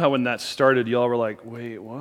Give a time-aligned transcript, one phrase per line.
[0.00, 1.98] how when that started, y'all were like, wait, what?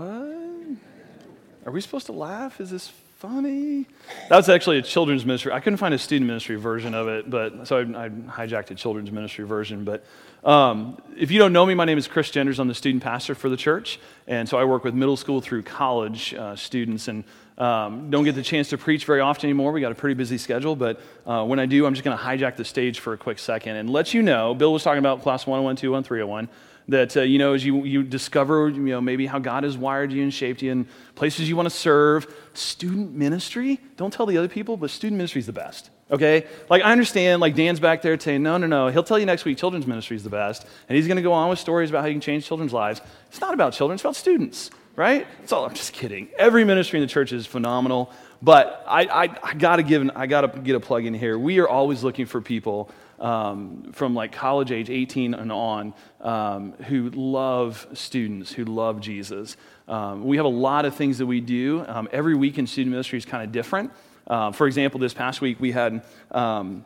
[1.66, 2.60] Are we supposed to laugh?
[2.60, 3.86] Is this funny?
[4.29, 5.52] That was actually a children's ministry.
[5.52, 8.75] I couldn't find a student ministry version of it, but so I, I hijacked a
[8.75, 9.84] children's ministry version.
[9.84, 10.05] But
[10.43, 12.59] um, if you don't know me, my name is Chris Genders.
[12.59, 15.63] I'm the student pastor for the church, and so I work with middle school through
[15.63, 17.09] college uh, students.
[17.09, 17.25] And
[17.57, 19.73] um, don't get the chance to preach very often anymore.
[19.73, 22.23] We got a pretty busy schedule, but uh, when I do, I'm just going to
[22.23, 24.55] hijack the stage for a quick second and let you know.
[24.55, 26.50] Bill was talking about class 101, 201, 301
[26.90, 30.12] that uh, you know as you, you discover you know maybe how god has wired
[30.12, 33.80] you and shaped you and places you want to serve student ministry?
[33.98, 36.46] Don't tell the other people but student ministry is the best okay?
[36.70, 39.46] Like i understand like dan's back there saying no no no he'll tell you next
[39.46, 42.02] week children's ministry is the best and he's going to go on with stories about
[42.02, 43.02] how you can change children's lives.
[43.27, 45.26] It's not about children it's about students right?
[45.44, 46.27] It's all i'm just kidding.
[46.38, 50.48] Every ministry in the church is phenomenal but i, I, I gotta give i gotta
[50.48, 51.38] get a plug in here.
[51.38, 56.73] We are always looking for people um, from like college age, 18 and on, um,
[56.88, 59.58] who love students, who love Jesus.
[59.88, 61.84] Um, we have a lot of things that we do.
[61.88, 63.91] Um, every week in student ministry is kind of different.
[64.27, 66.85] Uh, for example, this past week we had um,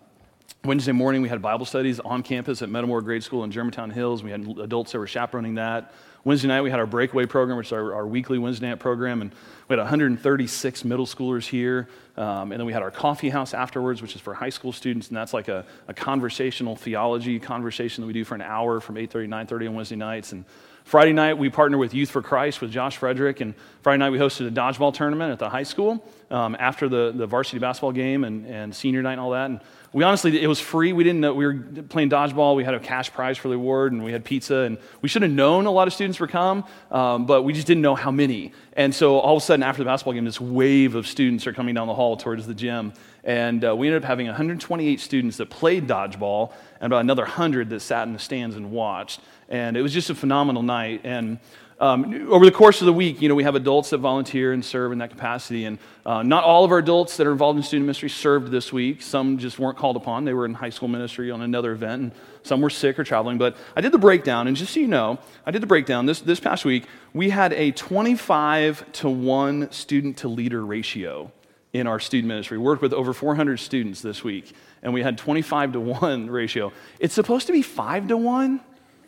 [0.63, 4.23] Wednesday morning, we had Bible studies on campus at Metamora Grade School in Germantown Hills.
[4.23, 5.94] We had adults that were chaperoning that.
[6.25, 9.21] Wednesday night, we had our breakaway program, which is our, our weekly Wednesday night program,
[9.21, 9.31] and
[9.67, 11.89] we had 136 middle schoolers here.
[12.16, 15.09] Um, and then we had our coffee house afterwards, which is for high school students,
[15.09, 18.95] and that's like a, a conversational theology conversation that we do for an hour from
[18.95, 19.17] 8.30 to
[19.55, 20.31] 9.30 on Wednesday nights.
[20.31, 20.45] And
[20.85, 24.17] Friday night, we partner with Youth for Christ with Josh Frederick, and Friday night, we
[24.17, 28.23] hosted a dodgeball tournament at the high school um, after the, the varsity basketball game
[28.23, 29.49] and, and senior night and all that.
[29.49, 29.59] And
[29.94, 30.91] we honestly, it was free.
[30.91, 31.53] We didn't know, we were
[31.88, 32.55] playing dodgeball.
[32.55, 34.55] We had a cash prize for the award and we had pizza.
[34.58, 37.67] And we should have known a lot of students were come, um, but we just
[37.67, 38.53] didn't know how many.
[38.73, 41.53] And so all of a sudden, after the basketball game, this wave of students are
[41.53, 42.94] coming down the hall towards the gym.
[43.23, 47.69] And uh, we ended up having 128 students that played dodgeball and about another 100
[47.69, 49.22] that sat in the stands and watched.
[49.47, 51.02] And it was just a phenomenal night.
[51.03, 51.38] And
[51.83, 54.63] um, over the course of the week, you know, we have adults that volunteer and
[54.63, 55.65] serve in that capacity.
[55.65, 58.71] And uh, not all of our adults that are involved in student ministry served this
[58.71, 59.01] week.
[59.01, 60.23] Some just weren't called upon.
[60.23, 62.11] They were in high school ministry on another event, and
[62.43, 63.38] some were sick or traveling.
[63.38, 66.22] But I did the breakdown, and just so you know, I did the breakdown this,
[66.22, 66.85] this past week.
[67.13, 71.33] We had a 25 to 1 student to leader ratio
[71.73, 72.57] in our student ministry.
[72.57, 76.72] We worked with over 400 students this week, and we had 25 to 1 ratio.
[77.01, 78.61] It's supposed to be 5 to 1,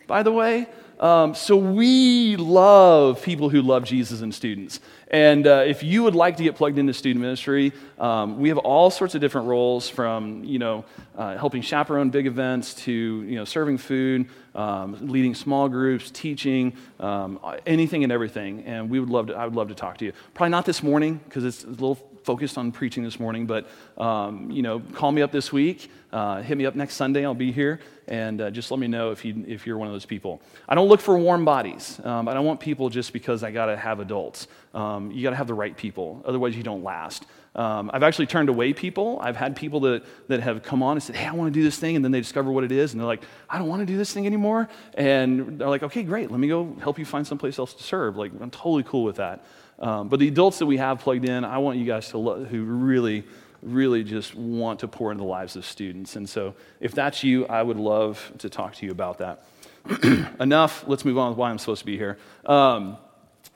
[0.08, 0.68] by the way.
[1.00, 4.80] Um, so we love people who love Jesus and students.
[5.10, 8.58] And uh, if you would like to get plugged into student ministry, um, we have
[8.58, 10.86] all sorts of different roles from, you know,
[11.18, 16.74] uh, helping chaperone big events to, you know, serving food, um, leading small groups, teaching,
[17.00, 18.64] um, anything and everything.
[18.64, 20.14] And we would love to, I would love to talk to you.
[20.34, 24.50] Probably not this morning because it's a little focused on preaching this morning, but, um,
[24.50, 25.90] you know, call me up this week.
[26.12, 27.24] Uh, hit me up next Sunday.
[27.24, 27.80] I'll be here.
[28.08, 30.42] And uh, just let me know if, you, if you're one of those people.
[30.68, 32.00] I don't look for warm bodies.
[32.04, 34.48] Um, I don't want people just because I got to have adults.
[34.74, 36.24] Um, you got to have the right people.
[36.26, 37.26] Otherwise, you don't last.
[37.56, 39.20] Um, I've actually turned away people.
[39.22, 41.64] I've had people that, that have come on and said, Hey, I want to do
[41.64, 41.96] this thing.
[41.96, 42.92] And then they discover what it is.
[42.92, 44.68] And they're like, I don't want to do this thing anymore.
[44.96, 46.32] And they're like, Okay, great.
[46.32, 48.18] Let me go help you find someplace else to serve.
[48.18, 49.46] Like, I'm totally cool with that.
[49.80, 52.44] Um, but the adults that we have plugged in, I want you guys to lo-
[52.44, 53.26] who really
[53.66, 56.16] really just want to pour into the lives of students.
[56.16, 59.44] And so, if that's you, I would love to talk to you about that.
[60.40, 60.86] Enough.
[60.88, 62.18] Let's move on with why I'm supposed to be here.
[62.46, 62.98] Um,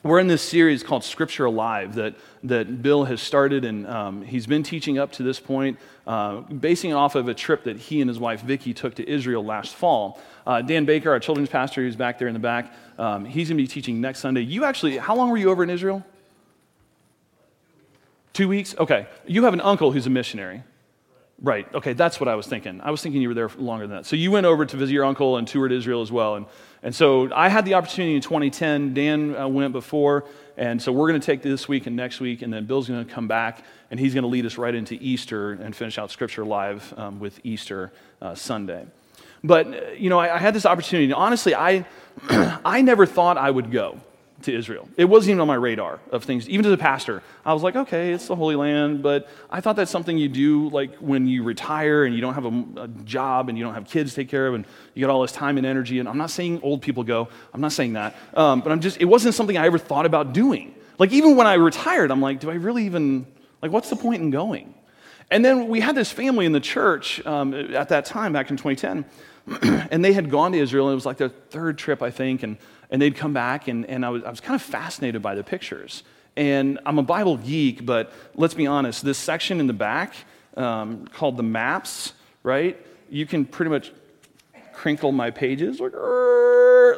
[0.01, 4.47] we're in this series called Scripture Alive that, that Bill has started, and um, he's
[4.47, 5.77] been teaching up to this point,
[6.07, 9.09] uh, basing it off of a trip that he and his wife Vicki took to
[9.09, 10.19] Israel last fall.
[10.47, 13.57] Uh, Dan Baker, our children's pastor, who's back there in the back, um, he's going
[13.57, 14.41] to be teaching next Sunday.
[14.41, 16.05] You actually, how long were you over in Israel?
[18.31, 18.75] Two weeks?
[18.77, 19.05] Okay.
[19.27, 20.63] You have an uncle who's a missionary.
[21.41, 21.73] Right.
[21.73, 22.81] Okay, that's what I was thinking.
[22.81, 24.05] I was thinking you were there longer than that.
[24.05, 26.35] So you went over to visit your uncle and toured Israel as well.
[26.35, 26.45] And,
[26.81, 28.93] and so I had the opportunity in 2010.
[28.93, 30.25] Dan uh, went before.
[30.57, 32.41] And so we're going to take this week and next week.
[32.41, 34.95] And then Bill's going to come back and he's going to lead us right into
[34.95, 37.91] Easter and finish out Scripture Live um, with Easter
[38.21, 38.85] uh, Sunday.
[39.43, 41.11] But, uh, you know, I, I had this opportunity.
[41.11, 41.85] Honestly, I,
[42.65, 43.99] I never thought I would go
[44.43, 44.87] to Israel.
[44.97, 46.47] It wasn't even on my radar of things.
[46.49, 49.75] Even as a pastor, I was like, okay, it's the Holy Land, but I thought
[49.75, 53.49] that's something you do like when you retire and you don't have a, a, job
[53.49, 55.57] and you don't have kids to take care of and you got all this time
[55.57, 55.99] and energy.
[55.99, 57.27] And I'm not saying old people go.
[57.53, 58.15] I'm not saying that.
[58.33, 60.75] Um, but I'm just, it wasn't something I ever thought about doing.
[60.97, 63.25] Like even when I retired, I'm like, do I really even,
[63.61, 64.73] like, what's the point in going?
[65.31, 68.57] And then we had this family in the church um, at that time, back in
[68.57, 69.05] 2010,
[69.91, 72.43] and they had gone to Israel, and it was like their third trip, I think,
[72.43, 72.57] and
[72.89, 75.43] and they'd come back, and, and I, was, I was kind of fascinated by the
[75.43, 76.03] pictures.
[76.35, 80.13] And I'm a Bible geek, but let's be honest, this section in the back
[80.55, 82.13] um, called the maps,
[82.43, 82.77] right?
[83.09, 83.91] You can pretty much
[84.73, 85.93] crinkle my pages, like,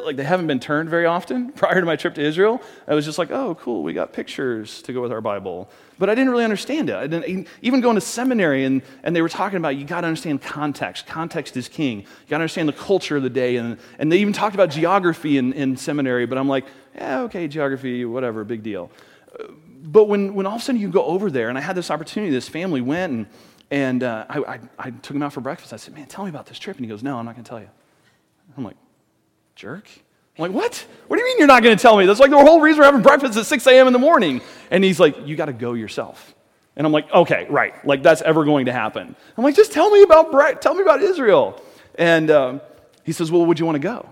[0.05, 2.61] like they haven't been turned very often prior to my trip to Israel.
[2.87, 5.69] I was just like, oh, cool, we got pictures to go with our Bible.
[6.01, 6.95] But I didn't really understand it.
[6.95, 10.07] I didn't, even going to seminary, and, and they were talking about you got to
[10.07, 11.05] understand context.
[11.05, 11.99] Context is king.
[11.99, 13.57] You got to understand the culture of the day.
[13.57, 16.65] And, and they even talked about geography in, in seminary, but I'm like,
[16.95, 18.89] yeah, okay, geography, whatever, big deal.
[19.83, 21.91] But when, when all of a sudden you go over there, and I had this
[21.91, 23.27] opportunity, this family went and
[23.69, 25.71] and uh, I, I, I, took him out for breakfast.
[25.71, 26.75] I said, Man, tell me about this trip.
[26.75, 27.69] And he goes, No, I'm not going to tell you.
[28.57, 28.75] I'm like,
[29.55, 29.87] Jerk?
[30.37, 30.85] I'm like, What?
[31.07, 32.05] What do you mean you're not going to tell me?
[32.05, 33.87] That's like the whole reason we're having breakfast at 6 a.m.
[33.87, 34.41] in the morning.
[34.69, 36.33] And he's like, You got to go yourself.
[36.75, 37.85] And I'm like, Okay, right.
[37.85, 39.15] Like that's ever going to happen.
[39.37, 41.61] I'm like, Just tell me about, tell me about Israel.
[41.95, 42.61] And um,
[43.03, 44.07] he says, Well, would you want to go?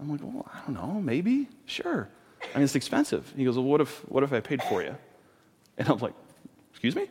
[0.00, 1.00] I'm like, Well, I don't know.
[1.00, 1.48] Maybe.
[1.66, 2.08] Sure.
[2.54, 3.32] I mean, it's expensive.
[3.36, 4.96] He goes, Well, what if, what if I paid for you?
[5.78, 6.14] And I'm like,
[6.70, 7.08] Excuse me?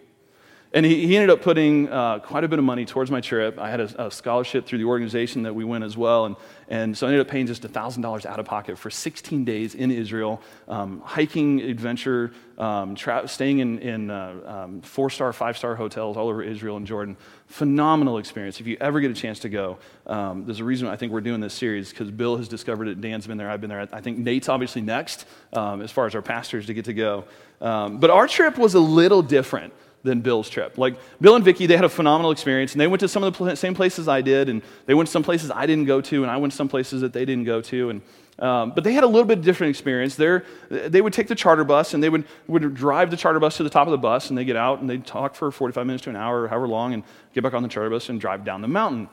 [0.73, 3.59] And he, he ended up putting uh, quite a bit of money towards my trip.
[3.59, 6.25] I had a, a, scholarship through the organization that we went as well.
[6.25, 6.37] And,
[6.69, 9.91] and so I ended up paying just $1,000 out of pocket for 16 days in
[9.91, 15.75] Israel, um, hiking adventure, um, tra- staying in, in uh, um, four star, five star
[15.75, 17.17] hotels all over Israel and Jordan.
[17.47, 18.61] Phenomenal experience.
[18.61, 19.77] If you ever get a chance to go,
[20.07, 23.01] um, there's a reason I think we're doing this series because Bill has discovered it.
[23.01, 23.49] Dan's been there.
[23.49, 23.89] I've been there.
[23.91, 27.25] I think Nate's obviously next um, as far as our pastors to get to go.
[27.59, 29.73] Um, but our trip was a little different
[30.03, 30.77] than Bill's trip.
[30.77, 33.33] Like Bill and Vicki, they had a phenomenal experience, and they went to some of
[33.33, 36.01] the pl- same places I did, and they went to some places I didn't go
[36.01, 38.01] to, and I went to some places that they didn't go to, and
[38.41, 40.15] um, but they had a little bit different experience.
[40.15, 43.57] They're, they would take the charter bus and they would, would drive the charter bus
[43.57, 45.85] to the top of the bus and they get out and they'd talk for 45
[45.85, 48.43] minutes to an hour, however long, and get back on the charter bus and drive
[48.43, 49.09] down the mountain.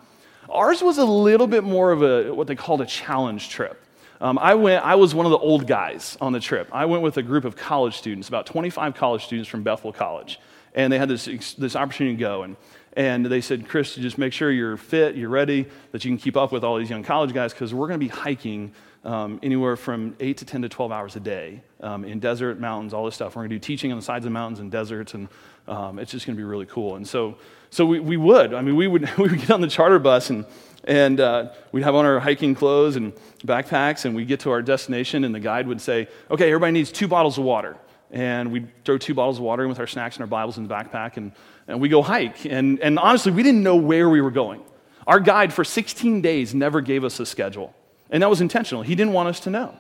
[0.49, 3.79] Ours was a little bit more of a what they called a challenge trip.
[4.21, 6.69] Um, I, went, I was one of the old guys on the trip.
[6.73, 10.41] I went with a group of college students, about 25 college students from Bethel College
[10.79, 12.45] and they had this, this opportunity to go.
[12.45, 12.57] And,
[12.93, 16.37] and they said, Chris, just make sure you're fit, you're ready, that you can keep
[16.37, 18.73] up with all these young college guys, because we're going to be hiking
[19.05, 22.95] um, anywhere from 8 to 10 to 12 hours a day um, in desert, mountains,
[22.95, 23.35] all this stuff.
[23.35, 25.29] We're going to do teaching on the sides of mountains and deserts, and
[25.67, 26.95] um, it's just going to be really cool.
[26.95, 27.39] And so,
[27.71, 28.55] so we, we would.
[28.55, 30.47] I mean, we would, we would get on the charter bus, and,
[30.85, 33.13] and uh, we'd have on our hiking clothes and
[33.45, 36.93] backpacks, and we'd get to our destination, and the guide would say, okay, everybody needs
[36.93, 37.77] two bottles of water
[38.11, 40.67] and we throw two bottles of water in with our snacks and our Bibles in
[40.67, 41.33] the backpack, and,
[41.67, 42.45] and we go hike.
[42.45, 44.63] And, and honestly, we didn't know where we were going.
[45.07, 47.75] Our guide for 16 days never gave us a schedule,
[48.11, 48.83] and that was intentional.
[48.83, 49.75] He didn't want us to know.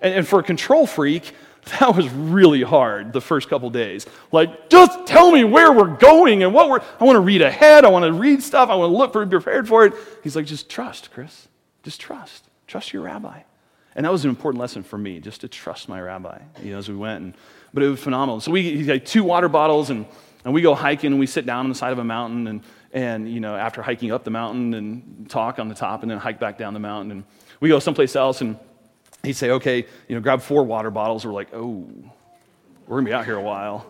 [0.00, 1.32] And, and for a control freak,
[1.80, 4.06] that was really hard the first couple days.
[4.32, 6.80] Like, just tell me where we're going and what we're.
[7.00, 7.84] I want to read ahead.
[7.84, 8.70] I want to read stuff.
[8.70, 9.94] I want to look for, prepared for it.
[10.22, 11.48] He's like, just trust, Chris.
[11.82, 12.48] Just trust.
[12.66, 13.40] Trust your rabbi.
[13.94, 16.78] And that was an important lesson for me, just to trust my rabbi, you know,
[16.78, 17.24] as we went.
[17.24, 17.34] And
[17.72, 18.40] but it was phenomenal.
[18.40, 20.06] So we had two water bottles, and,
[20.44, 22.62] and we go hiking, and we sit down on the side of a mountain, and,
[22.92, 26.18] and you know, after hiking up the mountain and talk on the top, and then
[26.18, 27.24] hike back down the mountain, and
[27.60, 28.58] we go someplace else, and
[29.22, 31.24] he'd say, okay, you know, grab four water bottles.
[31.24, 31.86] We're like, oh,
[32.86, 33.86] we're gonna be out here a while.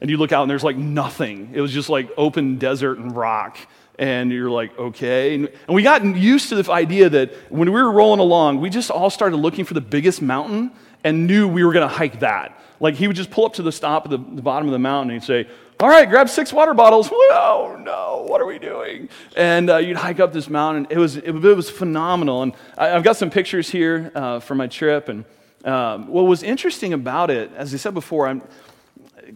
[0.00, 1.50] And you look out, and there's like nothing.
[1.54, 3.58] It was just like open desert and rock
[3.98, 5.34] and you're like, okay.
[5.34, 8.90] And, we got used to the idea that when we were rolling along, we just
[8.90, 10.70] all started looking for the biggest mountain
[11.04, 12.58] and knew we were going to hike that.
[12.80, 14.78] Like he would just pull up to the stop at the, the bottom of the
[14.78, 15.48] mountain and he'd say,
[15.78, 17.10] all right, grab six water bottles.
[17.38, 19.08] Oh no, what are we doing?
[19.36, 20.86] And uh, you'd hike up this mountain.
[20.90, 22.42] It was, it, it was phenomenal.
[22.42, 25.08] And I, have got some pictures here uh, from my trip.
[25.08, 25.24] And
[25.64, 28.42] um, what was interesting about it, as I said before, I'm,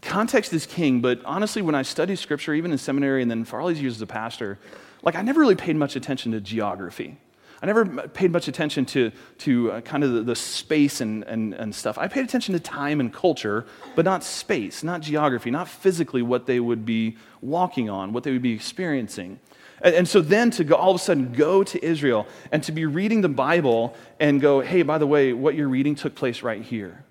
[0.02, 3.80] context is king, but honestly, when I studied scripture, even in seminary and then these
[3.80, 4.58] years as a pastor,
[5.02, 7.18] like I never really paid much attention to geography.
[7.62, 11.52] I never paid much attention to, to uh, kind of the, the space and, and,
[11.52, 11.98] and stuff.
[11.98, 16.46] I paid attention to time and culture, but not space, not geography, not physically what
[16.46, 19.40] they would be walking on, what they would be experiencing.
[19.82, 22.72] And, and so then to go, all of a sudden go to Israel and to
[22.72, 26.42] be reading the Bible and go, hey, by the way, what you're reading took place
[26.42, 27.04] right here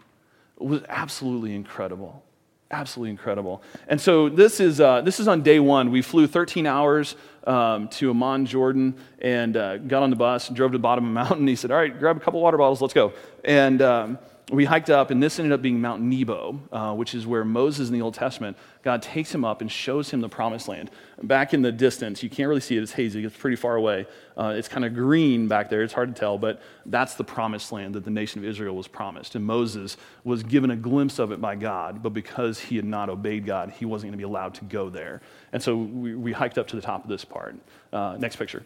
[0.57, 2.23] was absolutely incredible
[2.71, 3.63] absolutely incredible.
[3.87, 5.91] And so this is, uh, this is on day one.
[5.91, 10.55] We flew 13 hours um, to Amman, Jordan, and uh, got on the bus and
[10.55, 11.47] drove to the bottom of the mountain.
[11.47, 13.13] He said, All right, grab a couple water bottles, let's go.
[13.43, 14.19] And um,
[14.51, 17.89] we hiked up, and this ended up being Mount Nebo, uh, which is where Moses
[17.89, 20.89] in the Old Testament, God takes him up and shows him the promised land.
[21.21, 24.07] Back in the distance, you can't really see it, it's hazy, it's pretty far away.
[24.35, 27.71] Uh, it's kind of green back there, it's hard to tell, but that's the promised
[27.71, 29.35] land that the nation of Israel was promised.
[29.35, 33.09] And Moses was given a glimpse of it by God, but because he had not
[33.09, 35.21] obeyed God, he wasn't going to be allowed to go there.
[35.53, 37.55] And so we, we hiked up to the top of this part.
[37.93, 38.63] Uh, next picture.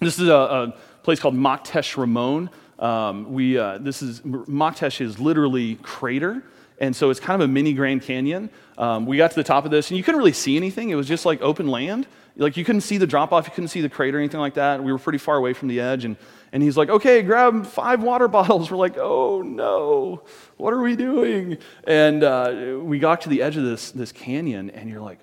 [0.00, 2.50] This is a, a place called Maktesh Ramon.
[2.82, 6.42] Um, we, uh, this is, Maktesh is literally crater.
[6.80, 8.50] And so it's kind of a mini Grand Canyon.
[8.76, 10.90] Um, we got to the top of this, and you couldn't really see anything.
[10.90, 12.08] It was just like open land.
[12.36, 14.82] Like you couldn't see the drop off, you couldn't see the crater anything like that.
[14.82, 16.04] We were pretty far away from the edge.
[16.04, 16.16] And,
[16.50, 18.68] and he's like, okay, grab five water bottles.
[18.68, 20.24] We're like, oh no,
[20.56, 21.58] what are we doing?
[21.84, 25.18] And uh, we got to the edge of this, this canyon, and you're like.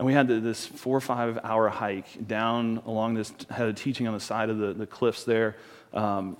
[0.00, 4.08] And we had this four or five hour hike down along this, had a teaching
[4.08, 5.56] on the side of the, the cliffs there.
[5.92, 6.38] Um,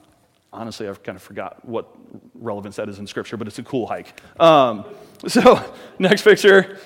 [0.51, 1.87] honestly, I've kind of forgot what
[2.33, 4.19] relevance that is in Scripture, but it's a cool hike.
[4.41, 4.87] Um,
[5.29, 5.63] so,
[5.99, 6.79] next picture.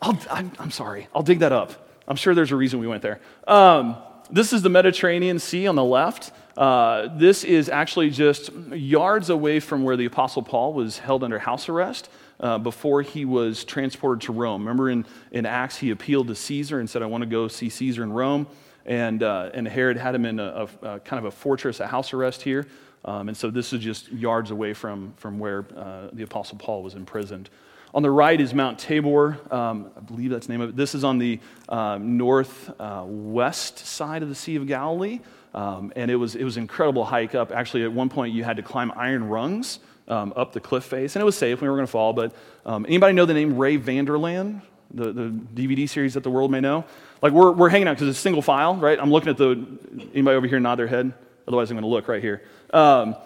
[0.00, 1.72] I'm, I'm, sorry, I'll dig that up.
[2.06, 3.18] I'm sure there's a reason we went there.
[3.48, 3.96] Um,
[4.30, 6.30] this is the Mediterranean Sea on the left.
[6.56, 11.40] Uh, this is actually just yards away from where the Apostle Paul was held under
[11.40, 12.08] house arrest.
[12.38, 14.60] Uh, before he was transported to Rome.
[14.60, 17.70] Remember in, in Acts, he appealed to Caesar and said, I want to go see
[17.70, 18.46] Caesar in Rome.
[18.84, 21.86] And, uh, and Herod had him in a, a, a, kind of a fortress, a
[21.86, 22.66] house arrest here.
[23.06, 26.82] Um, and so this is just yards away from, from where uh, the Apostle Paul
[26.82, 27.48] was imprisoned.
[27.94, 29.38] On the right is Mount Tabor.
[29.50, 30.76] Um, I believe that's the name of it.
[30.76, 35.20] This is on the uh, northwest side of the Sea of Galilee.
[35.54, 37.50] Um, and it was, it was an incredible hike up.
[37.50, 41.16] Actually, at one point, you had to climb iron rungs um, up the cliff face.
[41.16, 41.60] And it was safe.
[41.60, 42.12] We were going to fall.
[42.12, 42.34] But
[42.64, 44.62] um, anybody know the name Ray Vander Laan?
[44.92, 46.84] The, the DVD series that the world may know?
[47.20, 48.98] Like, we're, we're hanging out because it's single file, right?
[49.00, 49.66] I'm looking at the.
[50.12, 51.12] Anybody over here nod their head?
[51.48, 52.42] Otherwise, I'm going to look right here.
[52.72, 53.16] Um,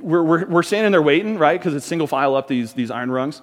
[0.00, 1.58] we're, we're, we're standing there waiting, right?
[1.58, 3.42] Because it's single file up these, these iron rungs.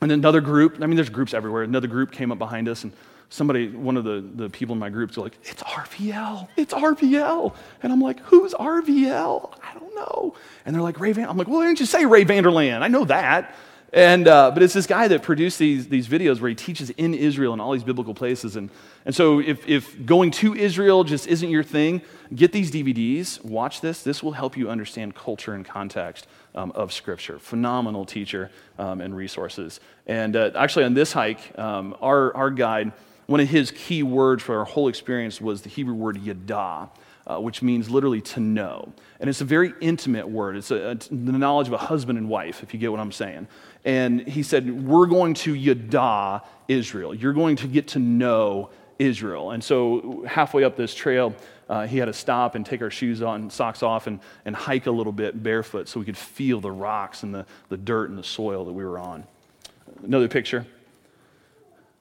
[0.00, 1.62] And another group, I mean, there's groups everywhere.
[1.62, 2.92] Another group came up behind us, and
[3.28, 7.54] somebody, one of the, the people in my groups, were like, It's RVL, it's RVL.
[7.82, 9.58] And I'm like, Who's RVL?
[9.62, 10.34] I don't know.
[10.64, 11.28] And they're like, Ray Van.
[11.28, 12.82] I'm like, Well, why didn't you say Ray Vander Laan?
[12.82, 13.54] I know that.
[13.92, 17.14] And, uh, but it's this guy that produced these, these videos where he teaches in
[17.14, 18.56] Israel and all these biblical places.
[18.56, 18.68] And,
[19.04, 22.02] and so if, if going to Israel just isn't your thing,
[22.34, 24.02] get these DVDs, watch this.
[24.02, 27.38] This will help you understand culture and context um, of Scripture.
[27.38, 29.78] Phenomenal teacher um, and resources.
[30.06, 32.92] And uh, actually, on this hike, um, our, our guide,
[33.26, 36.90] one of his key words for our whole experience was the Hebrew word yada.
[37.28, 38.92] Uh, which means literally to know.
[39.18, 40.56] And it's a very intimate word.
[40.56, 43.10] It's, a, it's, the knowledge of a husband and wife, if you get what I'm
[43.10, 43.48] saying.
[43.84, 47.12] And he said, We're going to yada Israel.
[47.12, 49.50] You're going to get to know Israel.
[49.50, 51.34] And so, halfway up this trail,
[51.68, 54.86] uh, he had to stop and take our shoes on, socks off, and, and hike
[54.86, 58.16] a little bit barefoot so we could feel the rocks and the, the dirt and
[58.16, 59.24] the soil that we were on.
[60.04, 60.64] Another picture.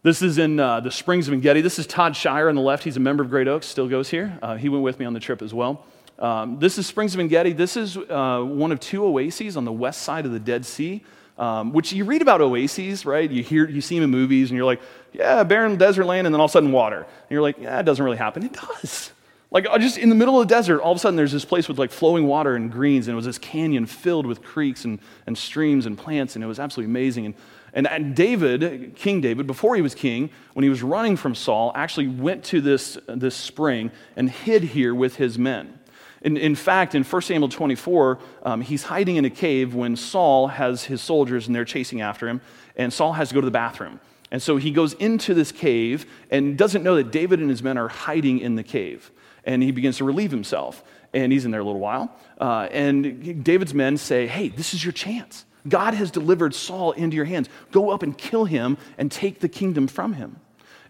[0.06, 1.62] This is in uh, the Springs of Engedi.
[1.62, 2.84] This is Todd Shire on the left.
[2.84, 4.38] He's a member of Great Oaks, still goes here.
[4.40, 5.84] Uh, he went with me on the trip as well.
[6.20, 7.54] Um, this is Springs of Engedi.
[7.54, 11.04] This is uh, one of two oases on the west side of the Dead Sea.
[11.40, 13.28] Um, which you read about oases, right?
[13.28, 14.80] You hear, you see them in movies, and you're like,
[15.12, 17.00] yeah, barren desert land, and then all of a sudden water.
[17.00, 18.44] And you're like, yeah, it doesn't really happen.
[18.44, 19.12] It does.
[19.50, 21.46] Like uh, just in the middle of the desert, all of a sudden there's this
[21.46, 24.86] place with like flowing water and greens, and it was this canyon filled with creeks
[24.86, 27.26] and, and streams and plants, and it was absolutely amazing.
[27.26, 27.36] And,
[27.76, 31.72] and, and David, King David, before he was king, when he was running from Saul,
[31.76, 35.78] actually went to this, this spring and hid here with his men.
[36.22, 40.48] In, in fact, in 1 Samuel 24, um, he's hiding in a cave when Saul
[40.48, 42.42] has his soldiers and they're chasing after him,
[42.76, 44.00] and Saul has to go to the bathroom.
[44.32, 47.78] And so he goes into this cave and doesn't know that David and his men
[47.78, 49.12] are hiding in the cave
[49.46, 50.84] and he begins to relieve himself.
[51.14, 52.14] And he's in there a little while.
[52.40, 55.46] Uh, and David's men say, Hey, this is your chance.
[55.68, 57.50] God has delivered Saul into your hands.
[57.72, 60.40] Go up and kill him and take the kingdom from him.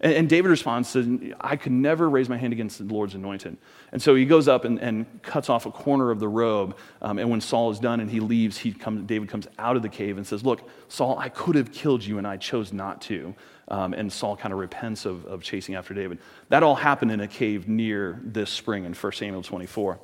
[0.00, 0.96] And, and David responds,
[1.40, 3.56] I could never raise my hand against the Lord's anointed.
[3.92, 6.76] And so he goes up and, and cuts off a corner of the robe.
[7.00, 9.82] Um, and when Saul is done and he leaves, he comes, David comes out of
[9.82, 13.00] the cave and says, Look, Saul, I could have killed you and I chose not
[13.02, 13.34] to.
[13.68, 16.18] Um, and Saul kind of repents of, of chasing after David.
[16.50, 19.98] That all happened in a cave near this spring in 1 Samuel 24.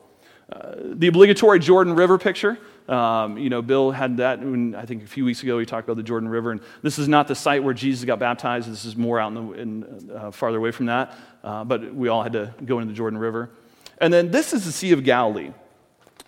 [0.52, 2.58] Uh, the obligatory Jordan River picture.
[2.88, 5.88] Um, you know, Bill had that when, I think a few weeks ago he talked
[5.88, 6.50] about the Jordan River.
[6.50, 8.70] And this is not the site where Jesus got baptized.
[8.70, 11.16] This is more out in the, in, uh, farther away from that.
[11.42, 13.50] Uh, but we all had to go into the Jordan River.
[13.98, 15.52] And then this is the Sea of Galilee.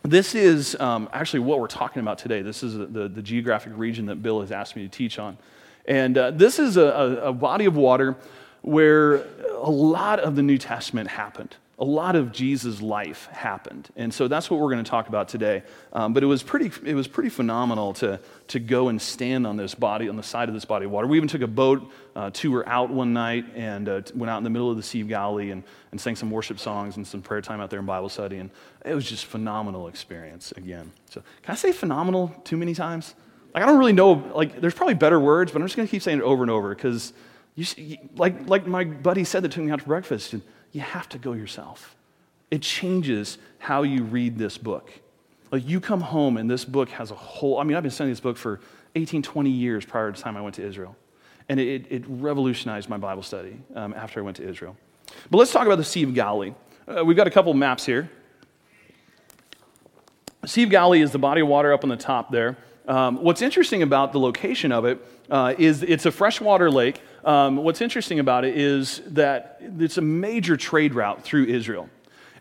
[0.02, 2.40] This is um, actually what we're talking about today.
[2.40, 5.36] This is the, the geographic region that Bill has asked me to teach on.
[5.86, 8.16] And uh, this is a, a, body of water
[8.62, 11.56] where a lot of the New Testament happened.
[11.78, 13.88] A lot of Jesus' life happened.
[13.96, 15.64] And so that's what we're going to talk about today.
[15.92, 19.56] Um, but it was, pretty, it was pretty phenomenal to, to go and stand on
[19.56, 21.08] this body, on the side of this body of water.
[21.08, 24.44] We even took a boat uh, tour out one night and uh, went out in
[24.44, 27.22] the middle of the Sea of Galilee and, and sang some worship songs and some
[27.22, 28.38] prayer time out there in Bible study.
[28.38, 28.50] And
[28.84, 30.92] it was just phenomenal experience again.
[31.10, 33.14] So, can I say phenomenal too many times?
[33.52, 35.90] Like, I don't really know, like, there's probably better words, but I'm just going to
[35.90, 37.12] keep saying it over and over because,
[37.54, 40.34] you, like, like my buddy said that took me out to breakfast,
[40.74, 41.96] you have to go yourself.
[42.50, 44.90] It changes how you read this book.
[45.50, 48.12] Like, you come home and this book has a whole, I mean, I've been studying
[48.12, 48.60] this book for
[48.96, 50.96] 18, 20 years prior to the time I went to Israel.
[51.48, 54.76] And it, it revolutionized my Bible study um, after I went to Israel.
[55.30, 56.54] But let's talk about the Sea of Galilee.
[56.88, 58.10] Uh, we've got a couple maps here.
[60.44, 62.56] Sea of Galilee is the body of water up on the top there.
[62.86, 67.00] Um, what's interesting about the location of it uh, is it's a freshwater lake.
[67.24, 71.88] Um, what's interesting about it is that it's a major trade route through Israel.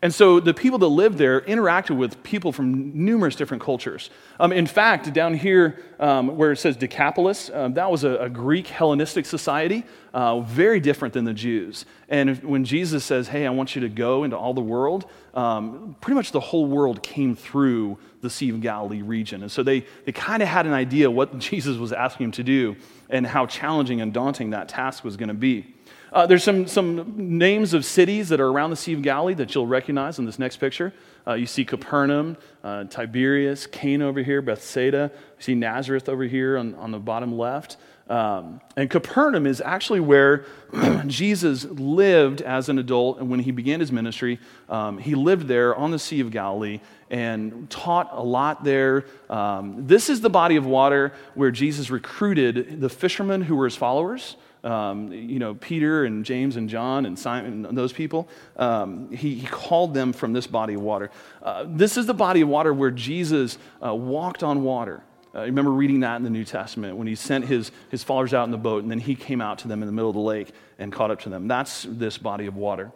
[0.04, 4.10] And so the people that lived there interacted with people from numerous different cultures.
[4.38, 8.30] Um, in fact, down here um, where it says Decapolis, um, that was a, a,
[8.30, 11.86] Greek Hellenistic society, uh, very different than the Jews.
[12.10, 15.06] And if, when Jesus says, Hey, I want you to go into all the world,
[15.36, 19.42] um, pretty much the whole world came through the Sea of Galilee region.
[19.42, 22.44] And so they, they kind of had an idea what Jesus was asking him to
[22.44, 22.76] do
[23.10, 25.73] and how challenging and daunting that task was going to be.
[26.14, 29.56] Uh, there's some, some names of cities that are around the Sea of Galilee that
[29.56, 30.94] you'll recognize in this next picture.
[31.26, 35.10] Uh, you see Capernaum, uh, Tiberias, Cana over here, Bethsaida.
[35.12, 37.78] You see Nazareth over here on, on the bottom left.
[38.08, 40.46] Um, and Capernaum is actually where
[41.08, 44.40] Jesus lived as an adult, and when he began his ministry,
[44.70, 46.80] um, he lived there on the Sea of Galilee
[47.10, 49.06] and taught a lot there.
[49.32, 53.76] Um, this is the body of water where Jesus recruited the fishermen who were his
[53.76, 59.12] followers um, you know, Peter and James and John and Simon and those people, um,
[59.12, 61.12] he, he, called them from this body of water.
[61.42, 65.04] Uh, this is the body of water where Jesus uh, walked on water.
[65.36, 68.46] Uh, remember reading that in the New Testament when he sent his, his followers out
[68.46, 70.22] in the boat and then he came out to them in the middle of the
[70.22, 71.48] lake and caught up to them.
[71.48, 72.92] That's this body of water.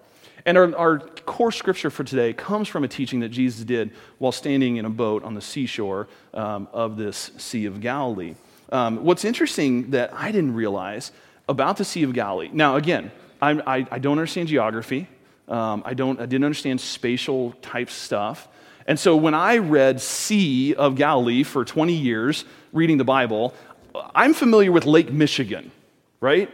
[0.46, 4.32] And our, our core scripture for today comes from a teaching that Jesus did while
[4.32, 8.36] standing in a boat on the seashore um, of this Sea of Galilee.
[8.72, 11.12] Um, what's interesting that I didn't realize
[11.50, 12.50] about the Sea of Galilee.
[12.51, 13.12] Now, again,
[13.42, 15.08] I, I, I don't understand geography.
[15.48, 18.48] Um, I, don't, I didn't understand spatial type stuff.
[18.86, 23.54] And so when I read Sea of Galilee for 20 years, reading the Bible,
[24.16, 25.72] I'm familiar with Lake Michigan,
[26.20, 26.50] right?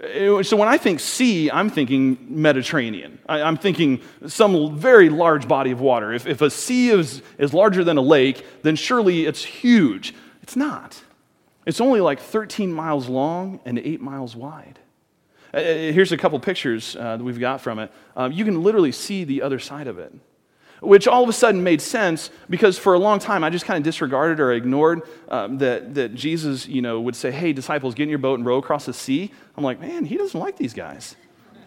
[0.00, 3.20] So when I think sea, I'm thinking Mediterranean.
[3.28, 6.12] I, am thinking some very large body of water.
[6.12, 10.12] If, if a sea is, is larger than a lake, then surely it's huge.
[10.42, 11.00] It's not.
[11.66, 14.78] It's only like 13 miles long and 8 miles wide.
[15.54, 17.92] Uh, uh, here's a couple pictures uh, that we've got from it.
[18.16, 20.12] Um, you can literally see the other side of it,
[20.80, 23.76] which all of a sudden made sense because for a long time I just kind
[23.76, 28.04] of disregarded or ignored um, that, that Jesus you know, would say, Hey, disciples, get
[28.04, 29.30] in your boat and row across the sea.
[29.56, 31.16] I'm like, Man, he doesn't like these guys.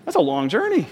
[0.04, 0.88] That's a long journey.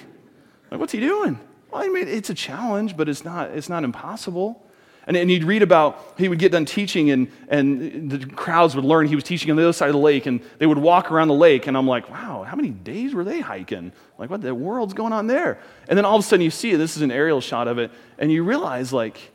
[0.72, 1.39] Like, what's he doing?
[1.72, 4.63] Well, I mean, it's a challenge, but it's not, it's not impossible.
[5.06, 8.86] And, and you'd read about, he would get done teaching, and, and the crowds would
[8.86, 11.12] learn he was teaching on the other side of the lake, and they would walk
[11.12, 13.92] around the lake, and I'm like, wow, how many days were they hiking?
[14.18, 15.60] Like, what the world's going on there?
[15.89, 17.92] And then all of a sudden you see this is an aerial shot of it,
[18.18, 19.32] and you realize, like,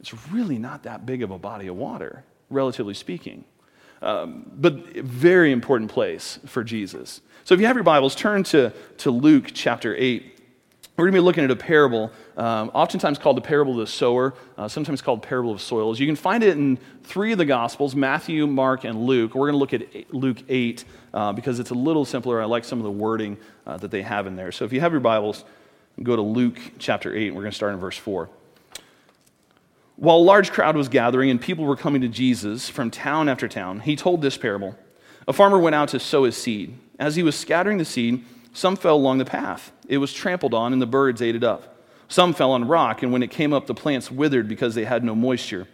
[0.00, 3.44] it's really not that big of a body of water, relatively speaking.
[4.02, 7.22] Um, but very important place for Jesus.
[7.44, 10.35] So if you have your Bibles, turn to, to Luke chapter 8.
[10.96, 13.86] We're going to be looking at a parable, um, oftentimes called the parable of the
[13.86, 16.00] sower, uh, sometimes called parable of soils.
[16.00, 19.34] You can find it in three of the Gospels Matthew, Mark, and Luke.
[19.34, 22.40] We're going to look at Luke 8 uh, because it's a little simpler.
[22.40, 24.50] I like some of the wording uh, that they have in there.
[24.52, 25.44] So if you have your Bibles,
[26.02, 28.30] go to Luke chapter 8, and we're going to start in verse 4.
[29.96, 33.48] While a large crowd was gathering and people were coming to Jesus from town after
[33.48, 34.74] town, he told this parable
[35.28, 36.74] A farmer went out to sow his seed.
[36.98, 38.24] As he was scattering the seed,
[38.56, 39.70] some fell along the path.
[39.86, 41.76] It was trampled on, and the birds ate it up.
[42.08, 45.04] Some fell on rock, and when it came up, the plants withered because they had
[45.04, 45.68] no moisture.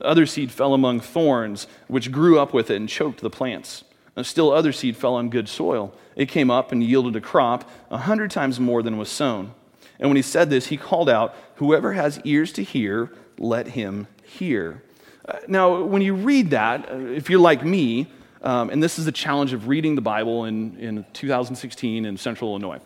[0.00, 3.82] Other seed fell among thorns, which grew up with it and choked the plants.
[4.22, 5.92] Still other seed fell on good soil.
[6.14, 9.52] It came up and yielded a crop a hundred times more than was sown.
[9.98, 14.06] And when he said this, he called out, Whoever has ears to hear, let him
[14.24, 14.84] hear.
[15.26, 18.06] Uh, now, when you read that, uh, if you're like me,
[18.42, 22.50] um, and this is the challenge of reading the Bible in, in 2016 in central
[22.50, 22.80] Illinois.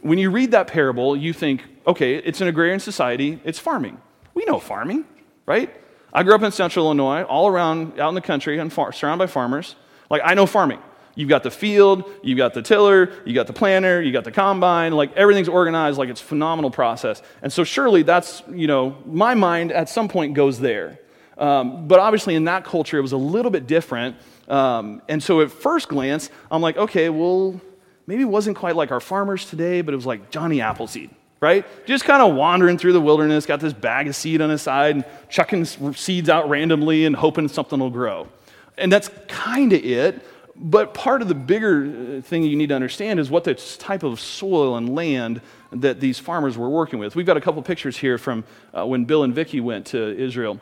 [0.00, 4.00] When you read that parable, you think, okay, it's an agrarian society, it's farming.
[4.34, 5.04] We know farming,
[5.46, 5.74] right?
[6.12, 9.26] I grew up in central Illinois, all around out in the country, and far, surrounded
[9.26, 9.76] by farmers.
[10.10, 10.80] Like, I know farming.
[11.16, 14.32] You've got the field, you've got the tiller, you've got the planter, you got the
[14.32, 17.22] combine, like everything's organized like it's a phenomenal process.
[17.40, 20.98] And so surely that's, you know, my mind at some point goes there.
[21.38, 24.16] Um, but obviously in that culture it was a little bit different
[24.48, 27.60] um, and so at first glance, I'm like, okay, well,
[28.06, 31.66] maybe it wasn't quite like our farmers today, but it was like Johnny Appleseed, right?
[31.86, 34.96] Just kind of wandering through the wilderness, got this bag of seed on his side,
[34.96, 38.28] and chucking seeds out randomly and hoping something will grow.
[38.76, 40.22] And that's kind of it.
[40.56, 44.04] But part of the bigger uh, thing you need to understand is what the type
[44.04, 45.40] of soil and land
[45.72, 47.16] that these farmers were working with.
[47.16, 50.60] We've got a couple pictures here from uh, when Bill and Vicki went to Israel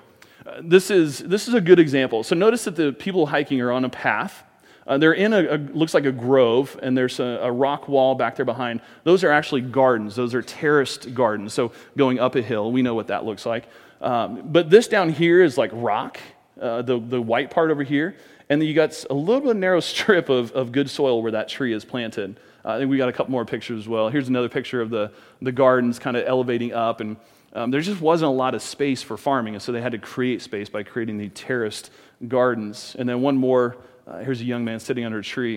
[0.60, 2.22] this, is, this is a good example.
[2.22, 4.44] So notice that the people hiking are on a path.
[4.86, 8.16] Uh, they're in a, a, looks like a grove, and there's a, a, rock wall
[8.16, 8.80] back there behind.
[9.04, 10.16] Those are actually gardens.
[10.16, 11.52] Those are terraced gardens.
[11.52, 13.68] So going up a hill, we know what that looks like.
[14.00, 16.18] Um, but this down here is like rock,
[16.60, 18.16] uh, the, the white part over here.
[18.48, 21.48] And then you got a little bit narrow strip of, of good soil where that
[21.48, 22.38] tree is planted.
[22.64, 24.08] Uh, I think we got a couple more pictures as well.
[24.08, 27.00] Here's another picture of the, the gardens kind of elevating up.
[27.00, 27.16] And
[27.52, 29.54] um, there just wasn't a lot of space for farming.
[29.54, 31.90] And so they had to create space by creating the terraced
[32.26, 32.96] gardens.
[32.98, 35.56] And then one more uh, here's a young man sitting under a tree.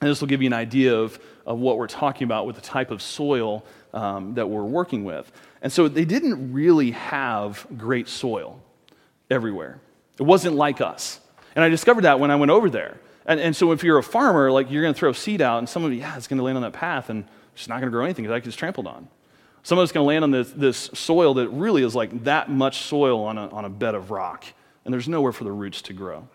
[0.00, 2.62] And this will give you an idea of, of what we're talking about with the
[2.62, 5.30] type of soil um, that we're working with.
[5.62, 8.60] And so they didn't really have great soil
[9.30, 9.80] everywhere.
[10.18, 11.20] It wasn't like us.
[11.54, 12.98] And I discovered that when I went over there.
[13.24, 15.68] And, and so if you're a farmer, like you're going to throw seed out, and
[15.68, 17.90] some of you, yeah, it's going to land on that path, and it's not going
[17.90, 19.08] to grow anything because it's trampled on.
[19.66, 22.48] Some of it's going to land on this, this soil that really is like that
[22.48, 24.44] much soil on a, on a bed of rock,
[24.84, 26.28] and there's nowhere for the roots to grow.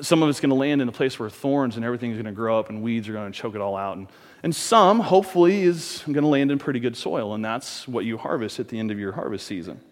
[0.00, 2.24] Some of it's going to land in a place where thorns and everything is going
[2.24, 3.98] to grow up and weeds are going to choke it all out.
[3.98, 4.08] And,
[4.42, 8.16] and some, hopefully, is going to land in pretty good soil, and that's what you
[8.16, 9.82] harvest at the end of your harvest season.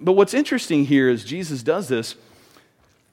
[0.00, 2.14] But what's interesting here is Jesus does this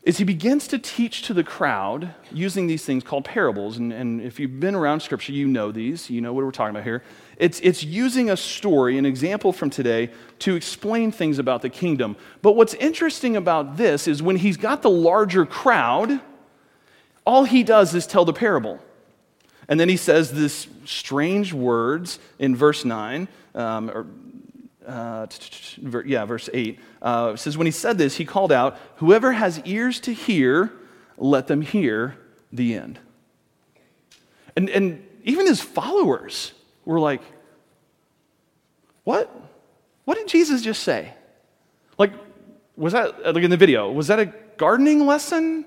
[0.04, 3.78] is he begins to teach to the crowd using these things called parables.
[3.78, 6.72] And, and if you've been around Scripture, you know these, you know what we're talking
[6.72, 7.04] about here.
[7.42, 12.16] It's, it's using a story, an example from today, to explain things about the kingdom.
[12.44, 16.22] But what's interesting about this is when he's got the larger crowd,
[17.26, 18.80] all he does is tell the parable.
[19.68, 24.06] And then he says this strange words in verse 9, um, or
[24.88, 25.26] uh,
[26.06, 30.00] yeah, verse 8 uh, says, When he said this, he called out, Whoever has ears
[30.02, 30.72] to hear,
[31.18, 32.20] let them hear
[32.54, 33.00] the end.
[34.56, 36.54] And, and even his followers
[36.86, 37.22] were like,
[39.04, 39.34] What?
[40.06, 41.14] What did Jesus just say?
[41.98, 42.14] Like,
[42.76, 45.66] was that, like in the video, was that a gardening lesson?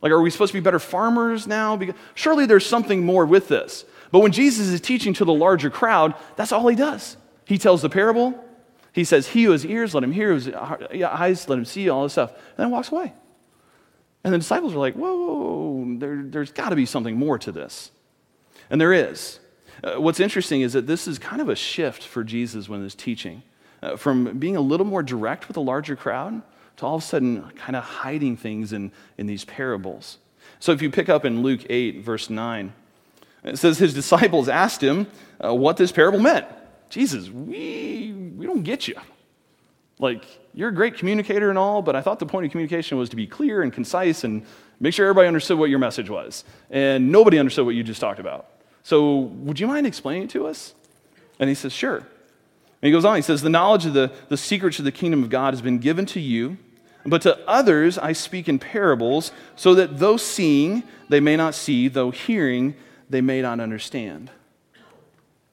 [0.00, 1.76] Like, are we supposed to be better farmers now?
[1.76, 3.84] Because surely there's something more with this.
[4.10, 7.16] But when Jesus is teaching to the larger crowd, that's all he does.
[7.46, 8.42] He tells the parable,
[8.92, 11.88] he says, He who has ears, let him hear, who has eyes, let him see,
[11.88, 12.30] all this stuff.
[12.32, 13.12] And then walks away.
[14.22, 15.98] And the disciples are like, Whoa, whoa, whoa.
[15.98, 17.90] There, there's got to be something more to this.
[18.70, 19.40] And there is.
[19.84, 22.94] Uh, what's interesting is that this is kind of a shift for Jesus when he's
[22.94, 23.42] teaching.
[23.82, 26.40] Uh, from being a little more direct with a larger crowd
[26.78, 30.16] to all of a sudden kind of hiding things in, in these parables.
[30.58, 32.72] So if you pick up in Luke 8, verse 9,
[33.44, 35.06] it says his disciples asked him
[35.44, 36.46] uh, what this parable meant.
[36.88, 38.94] Jesus, we, we don't get you.
[39.98, 43.10] Like, you're a great communicator and all, but I thought the point of communication was
[43.10, 44.46] to be clear and concise and
[44.80, 46.44] make sure everybody understood what your message was.
[46.70, 48.48] And nobody understood what you just talked about.
[48.84, 50.74] So, would you mind explaining it to us?
[51.40, 51.96] And he says, Sure.
[51.96, 52.06] And
[52.82, 55.30] he goes on, he says, The knowledge of the, the secrets of the kingdom of
[55.30, 56.58] God has been given to you,
[57.06, 61.88] but to others I speak in parables, so that though seeing, they may not see,
[61.88, 62.76] though hearing,
[63.08, 64.30] they may not understand.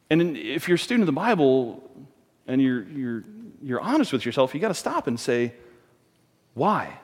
[0.10, 1.90] And if you're a student of the Bible
[2.48, 3.24] and you're, you're,
[3.64, 5.54] you're honest with yourself, you got to stop and say,
[6.54, 7.00] why?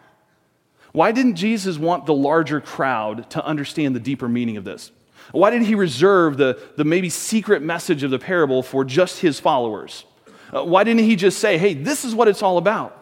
[0.92, 4.92] Why didn't Jesus want the larger crowd to understand the deeper meaning of this?
[5.32, 9.40] Why did he reserve the, the maybe secret message of the parable for just his
[9.40, 10.06] followers?
[10.54, 12.94] Uh, why didn't he just say, hey, this is what it's all about?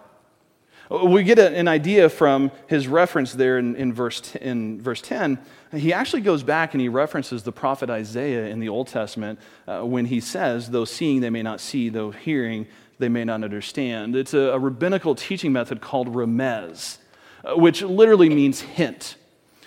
[0.89, 5.39] We get a, an idea from his reference there in, in, verse, in verse 10.
[5.73, 9.81] He actually goes back and he references the prophet Isaiah in the Old Testament uh,
[9.81, 12.67] when he says, Though seeing they may not see, though hearing
[12.99, 14.15] they may not understand.
[14.15, 16.99] It's a, a rabbinical teaching method called remez,
[17.43, 19.15] uh, which literally means hint.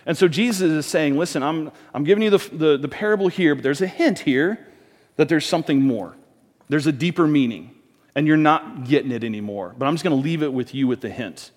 [0.09, 3.55] And so Jesus is saying, Listen, I'm, I'm giving you the, the, the parable here,
[3.55, 4.66] but there's a hint here
[5.16, 6.16] that there's something more,
[6.68, 7.75] there's a deeper meaning
[8.14, 9.77] and you're not getting it anymore.
[9.79, 11.53] But I'm just going to leave it with you with the hint.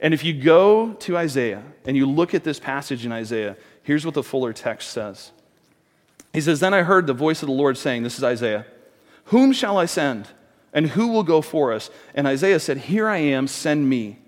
[0.00, 4.06] And if you go to Isaiah and you look at this passage in Isaiah, here's
[4.06, 5.32] what the fuller text says.
[6.32, 8.64] He says, Then I heard the voice of the Lord saying, This is Isaiah,
[9.24, 10.28] Whom shall I send?
[10.72, 11.90] And who will go for us?
[12.14, 14.18] And Isaiah said, Here I am, send me.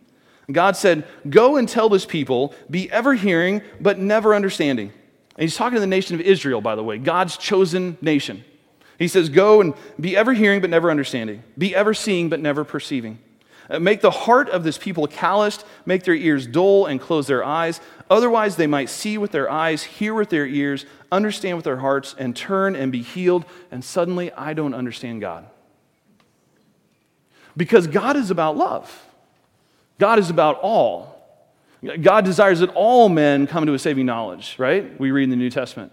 [0.52, 4.92] God said, Go and tell this people, be ever hearing, but never understanding.
[5.36, 8.44] And he's talking to the nation of Israel, by the way, God's chosen nation.
[8.98, 12.64] He says, Go and be ever hearing but never understanding, be ever seeing but never
[12.64, 13.18] perceiving.
[13.70, 17.44] Uh, make the heart of this people calloused, make their ears dull, and close their
[17.44, 17.80] eyes.
[18.10, 22.14] Otherwise, they might see with their eyes, hear with their ears, understand with their hearts,
[22.18, 23.44] and turn and be healed.
[23.70, 25.46] And suddenly, I don't understand God.
[27.56, 29.06] Because God is about love,
[30.00, 31.16] God is about all.
[32.02, 34.98] God desires that all men come to a saving knowledge, right?
[34.98, 35.92] We read in the New Testament.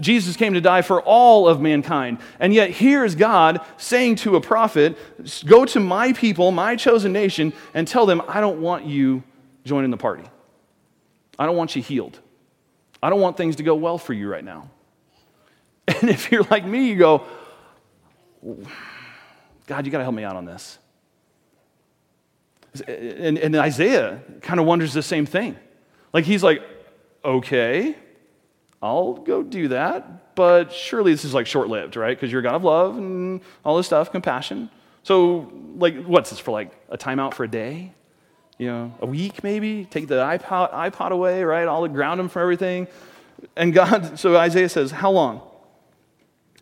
[0.00, 2.18] Jesus came to die for all of mankind.
[2.38, 4.96] And yet, here is God saying to a prophet,
[5.44, 9.22] Go to my people, my chosen nation, and tell them, I don't want you
[9.64, 10.24] joining the party.
[11.38, 12.18] I don't want you healed.
[13.02, 14.70] I don't want things to go well for you right now.
[16.00, 17.24] And if you're like me, you go,
[19.66, 20.78] God, you got to help me out on this.
[22.80, 25.56] And, and Isaiah kind of wonders the same thing.
[26.12, 26.62] Like, he's like,
[27.24, 27.96] okay,
[28.82, 32.16] I'll go do that, but surely this is like short lived, right?
[32.16, 34.70] Because you're a God of love and all this stuff, compassion.
[35.02, 37.92] So, like, what's this for like a timeout for a day?
[38.56, 39.84] You know, a week maybe?
[39.84, 41.66] Take the iPod, iPod away, right?
[41.66, 42.88] I'll ground him for everything.
[43.56, 45.42] And God, so Isaiah says, How long?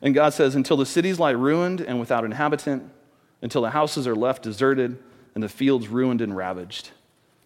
[0.02, 2.90] And God says, Until the cities lie ruined and without inhabitant,
[3.42, 4.98] until the houses are left deserted
[5.36, 6.92] and the fields ruined and ravaged,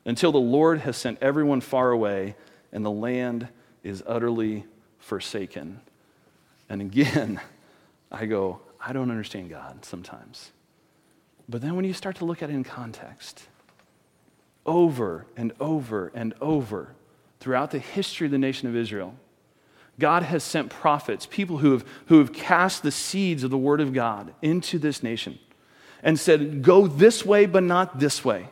[0.05, 2.37] until the Lord has sent everyone far away
[2.71, 3.49] and the land
[3.83, 4.65] is utterly
[5.01, 5.81] forsaken.
[6.69, 7.41] And again,
[8.13, 10.53] I go, I don't understand God sometimes.
[11.49, 13.49] But then when you start to look at it in context,
[14.65, 16.95] over and over and over
[17.41, 19.17] throughout the history of the nation of Israel,
[19.99, 23.81] God has sent prophets, people who have, who have cast the seeds of the word
[23.81, 25.41] of God into this nation
[26.03, 28.49] and said, Go this way, but not this way.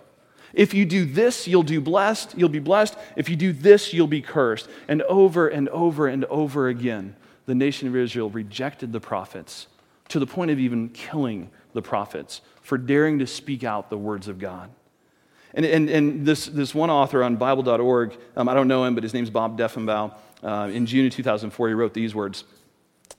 [0.55, 2.97] If you do this, you'll do blessed, you'll be blessed.
[3.17, 4.69] If you do this, you'll be cursed.
[4.89, 9.67] And over and over and over again, the nation of Israel rejected the prophets
[10.09, 14.29] to the point of even killing the prophets for daring to speak out the words
[14.29, 14.71] of God.
[15.55, 19.03] And, and, and this, this one author on Bible.org, um, I don't know him, but
[19.03, 20.15] his name's Bob Deffinbaugh.
[20.43, 22.45] Uh, in June of 2004, he wrote these words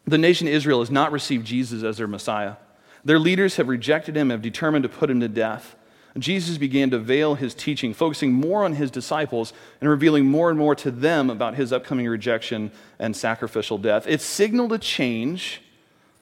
[0.06, 2.56] The nation of Israel has not received Jesus as their Messiah.
[3.04, 5.76] Their leaders have rejected him, have determined to put him to death.
[6.18, 10.60] Jesus began to veil his teaching, focusing more on his disciples and revealing more and
[10.60, 14.06] more to them about his upcoming rejection and sacrificial death.
[14.08, 15.62] It signaled a change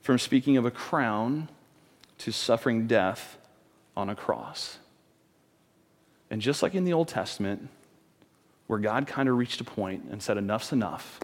[0.02, 1.50] from speaking of a crown
[2.20, 3.38] to suffering death
[3.96, 4.78] on a cross.
[6.30, 7.70] And just like in the Old Testament,
[8.68, 11.20] where God kind of reached a point and said, Enough's enough.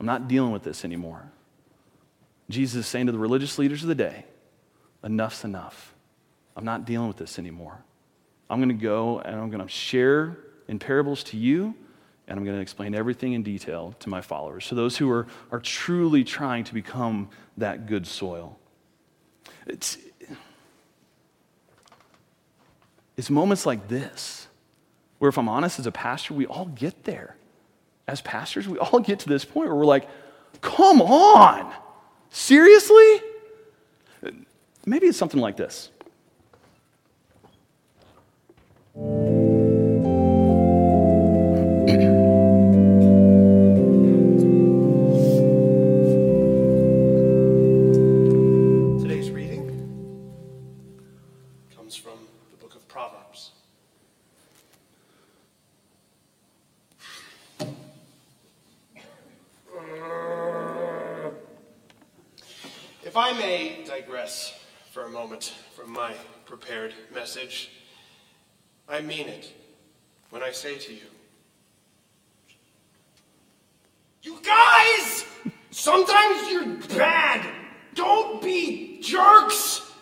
[0.00, 1.30] I'm not dealing with this anymore.
[2.50, 4.24] Jesus is saying to the religious leaders of the day,
[5.04, 5.94] Enough's enough.
[6.56, 7.78] I'm not dealing with this anymore.
[8.50, 11.74] I'm going to go and I'm going to share in parables to you,
[12.26, 14.64] and I'm going to explain everything in detail to my followers.
[14.66, 18.58] So, those who are, are truly trying to become that good soil.
[19.66, 19.98] It's,
[23.16, 24.48] it's moments like this
[25.18, 27.36] where, if I'm honest, as a pastor, we all get there.
[28.06, 30.08] As pastors, we all get to this point where we're like,
[30.60, 31.72] come on,
[32.30, 33.20] seriously?
[34.86, 35.90] Maybe it's something like this.
[67.28, 67.70] Message,
[68.88, 69.52] I mean it
[70.30, 71.10] when I say to you,
[74.22, 75.26] You guys!
[75.70, 77.46] Sometimes you're bad.
[77.94, 79.92] Don't be jerks.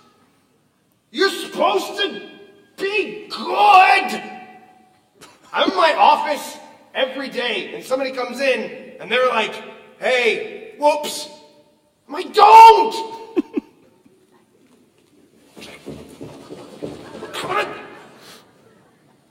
[1.11, 2.29] You're supposed to
[2.77, 4.23] be good.
[5.53, 6.59] I'm in my office
[6.95, 9.65] every day, and somebody comes in, and they're like,
[9.99, 11.29] hey, whoops.
[12.09, 13.17] I don't!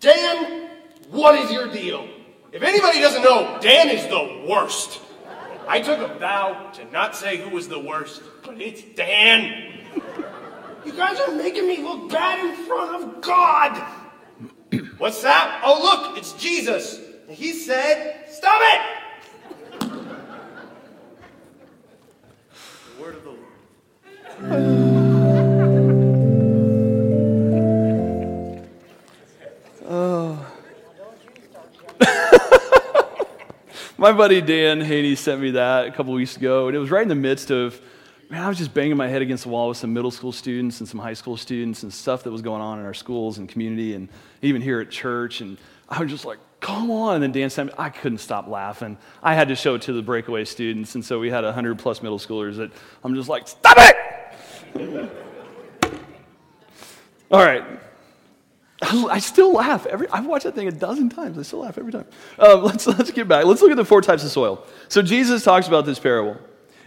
[0.06, 0.70] Dan,
[1.10, 2.08] what is your deal?
[2.52, 5.02] If anybody doesn't know, Dan is the worst.
[5.68, 9.80] I took a vow to not say who was the worst, but it's Dan.
[10.86, 13.76] You guys are making me look bad in front of God.
[15.00, 15.64] What's that?
[15.66, 17.00] Oh, look, it's Jesus.
[17.28, 18.82] And he said, Stop it!
[22.60, 23.36] the word of the
[24.42, 24.85] Lord.
[34.06, 37.02] My buddy Dan Haney sent me that a couple weeks ago, and it was right
[37.02, 37.82] in the midst of,
[38.30, 40.80] man, I was just banging my head against the wall with some middle school students
[40.80, 43.50] and some high school students and stuff that was going on in our schools and
[43.50, 44.10] community and
[44.44, 45.42] even here at church.
[45.42, 45.58] And
[45.90, 47.16] I was just like, come on.
[47.16, 49.00] And then Dan sent me, I couldn't stop laughing.
[49.24, 52.04] I had to show it to the breakaway students, and so we had 100 plus
[52.04, 52.72] middle schoolers that
[53.04, 55.10] I'm just like, stop it!
[57.32, 57.64] All right,
[58.82, 60.08] I still laugh every.
[60.10, 61.38] I've watched that thing a dozen times.
[61.38, 62.06] I still laugh every time.
[62.38, 63.46] Um, let's let's get back.
[63.46, 64.66] Let's look at the four types of soil.
[64.90, 66.38] So Jesus talks about this parable.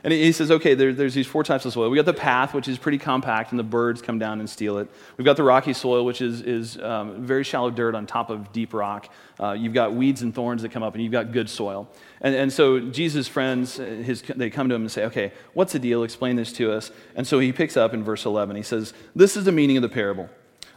[0.05, 1.91] And he says, okay, there, there's these four types of soil.
[1.91, 4.79] We got the path, which is pretty compact, and the birds come down and steal
[4.79, 4.89] it.
[5.17, 8.53] We've got the rocky soil, which is, is um, very shallow dirt on top of
[8.53, 9.13] deep rock.
[9.41, 11.89] Uh, you've got weeds and thorns that come up, and you've got good soil.
[12.21, 15.73] And, and so Jesus' friends, uh, his, they come to him and say, okay, what's
[15.73, 16.05] the deal?
[16.05, 16.93] Explain this to us.
[17.17, 18.55] And so he picks up in verse 11.
[18.55, 20.31] He says, this is the meaning of the parable.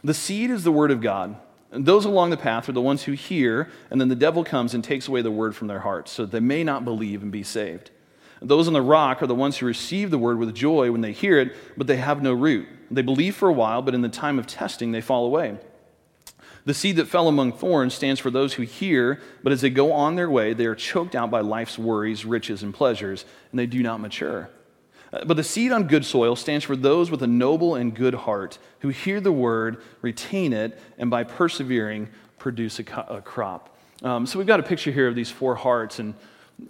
[0.04, 1.36] The seed is the word of God.
[1.70, 4.74] And those along the path are the ones who hear, and then the devil comes
[4.74, 7.32] and takes away the word from their hearts, so that they may not believe and
[7.32, 7.90] be saved.
[8.42, 11.12] Those on the rock are the ones who receive the word with joy when they
[11.12, 12.68] hear it, but they have no root.
[12.90, 15.56] They believe for a while, but in the time of testing, they fall away.
[16.64, 19.92] The seed that fell among thorns stands for those who hear, but as they go
[19.92, 23.66] on their way, they are choked out by life's worries, riches, and pleasures, and they
[23.66, 24.50] do not mature.
[25.12, 28.14] Uh, but the seed on good soil stands for those with a noble and good
[28.14, 33.76] heart who hear the word, retain it, and by persevering, produce a, crop.
[34.02, 36.14] Um, so we've got a picture here of these four hearts, and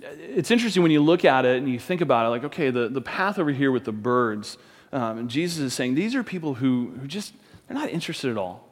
[0.00, 2.88] it's interesting when you look at it and you think about it, like, okay, the,
[2.88, 4.58] the path over here with the birds,
[4.92, 7.32] um, and Jesus is saying these are people who, who just,
[7.66, 8.71] they're not interested at all.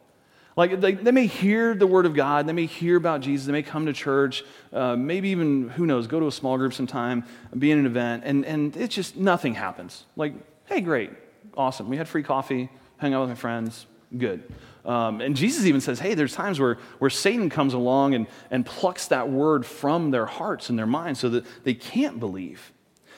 [0.61, 3.53] Like, they, they may hear the word of God, they may hear about Jesus, they
[3.53, 4.44] may come to church,
[4.75, 7.25] uh, maybe even, who knows, go to a small group sometime,
[7.59, 10.05] be in an event, and, and it's just nothing happens.
[10.16, 10.35] Like,
[10.66, 11.12] hey, great,
[11.57, 11.88] awesome.
[11.88, 12.68] We had free coffee,
[12.99, 13.87] hung out with my friends,
[14.18, 14.42] good.
[14.85, 18.66] Um, and Jesus even says, hey, there's times where, where Satan comes along and, and
[18.66, 22.70] plucks that word from their hearts and their minds so that they can't believe.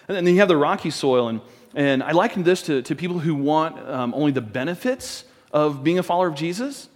[0.06, 1.40] And then you have the rocky soil, and,
[1.74, 5.98] and I liken this to, to people who want um, only the benefits of being
[5.98, 6.88] a follower of Jesus,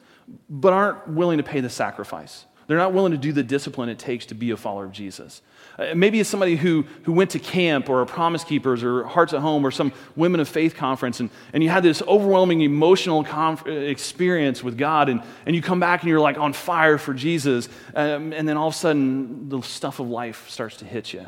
[0.48, 2.44] but aren't willing to pay the sacrifice.
[2.66, 5.40] They're not willing to do the discipline it takes to be a follower of Jesus.
[5.78, 9.32] Uh, maybe it's somebody who, who went to camp or a Promise Keepers or Hearts
[9.32, 13.22] at Home or some Women of Faith conference, and, and you had this overwhelming emotional
[13.22, 16.98] conf- uh, experience with God, and, and you come back and you're like on fire
[16.98, 20.84] for Jesus, um, and then all of a sudden the stuff of life starts to
[20.84, 21.26] hit you,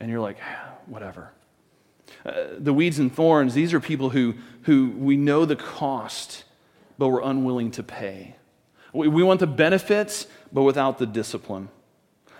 [0.00, 1.30] and you're like, ah, whatever.
[2.24, 6.44] Uh, the weeds and thorns, these are people who, who we know the cost,
[7.02, 8.36] but we're unwilling to pay.
[8.92, 11.68] We, want the benefits, but without the discipline.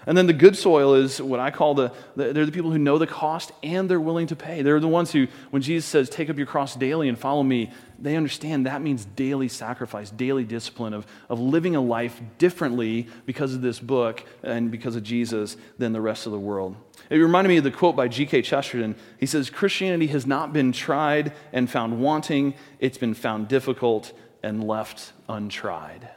[0.06, 2.78] And then the good soil is what I call the, the, they're the people who
[2.78, 4.62] know the cost and they're willing to pay.
[4.62, 7.72] They're the ones who, when Jesus says, take up your cross daily and follow me,
[7.98, 13.56] they understand that means daily sacrifice, daily discipline of, of living a life differently because
[13.56, 16.76] of this book and because of Jesus than the rest of the world.
[17.10, 18.42] It reminded me of the quote by G.K.
[18.42, 18.94] Chesterton.
[19.18, 24.64] He says, Christianity has not been tried and found wanting, it's been found difficult and
[24.64, 26.08] left untried.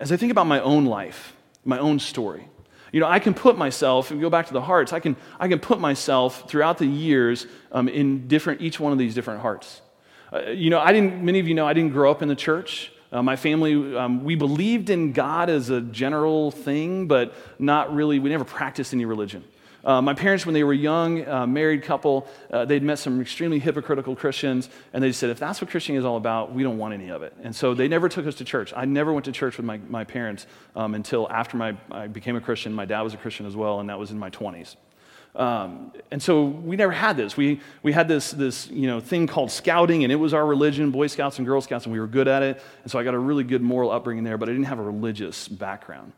[0.00, 2.48] As I think about my own life, my own story.
[2.92, 5.48] You know, I can put myself, and go back to the hearts, I can, I
[5.48, 9.80] can put myself throughout the years um, in different, each one of these different hearts.
[10.32, 12.36] Uh, you know, I didn't, many of you know, I didn't grow up in the
[12.36, 12.92] church.
[13.10, 18.18] Uh, my family, um, we believed in God as a general thing, but not really,
[18.18, 19.44] we never practiced any religion.
[19.84, 23.58] Uh, my parents, when they were young, uh, married couple, uh, they'd met some extremely
[23.58, 26.94] hypocritical Christians, and they said, if that's what Christianity is all about, we don't want
[26.94, 27.34] any of it.
[27.42, 28.72] And so they never took us to church.
[28.74, 32.36] I never went to church with my, my parents um, until after my, I became
[32.36, 32.72] a Christian.
[32.72, 34.76] My dad was a Christian as well, and that was in my 20s.
[35.36, 37.36] Um, and so we never had this.
[37.36, 40.90] We, we had this, this you know, thing called scouting, and it was our religion,
[40.92, 42.62] Boy Scouts and Girl Scouts, and we were good at it.
[42.82, 44.82] And so I got a really good moral upbringing there, but I didn't have a
[44.82, 46.12] religious background.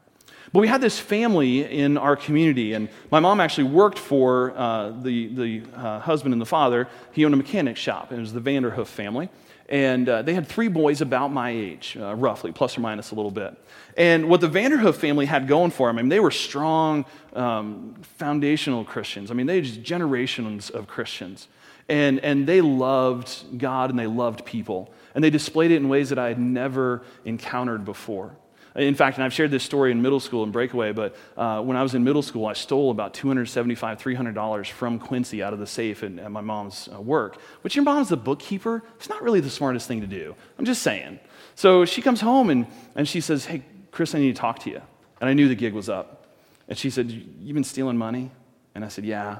[0.52, 4.90] But we had this family in our community, and my mom actually worked for uh,
[4.90, 6.88] the, the uh, husband and the father.
[7.12, 9.28] He owned a mechanic shop, and it was the Vanderhoof family.
[9.68, 13.16] And uh, they had three boys about my age, uh, roughly, plus or minus a
[13.16, 13.56] little bit.
[13.96, 17.96] And what the Vanderhoof family had going for them, I mean, they were strong, um,
[18.16, 19.30] foundational Christians.
[19.30, 21.48] I mean, they just generations of Christians.
[21.88, 24.92] And, and they loved God and they loved people.
[25.14, 28.36] And they displayed it in ways that I had never encountered before.
[28.76, 31.78] In fact, and I've shared this story in middle school in Breakaway, but uh, when
[31.78, 35.66] I was in middle school, I stole about 275, $300 from Quincy out of the
[35.66, 37.40] safe at, at my mom's uh, work.
[37.62, 40.34] Which your mom's the bookkeeper, it's not really the smartest thing to do.
[40.58, 41.20] I'm just saying.
[41.54, 43.62] So she comes home and, and she says, Hey,
[43.92, 44.82] Chris, I need to talk to you.
[45.22, 46.26] And I knew the gig was up.
[46.68, 48.30] And she said, You've been stealing money?
[48.74, 49.38] And I said, Yeah.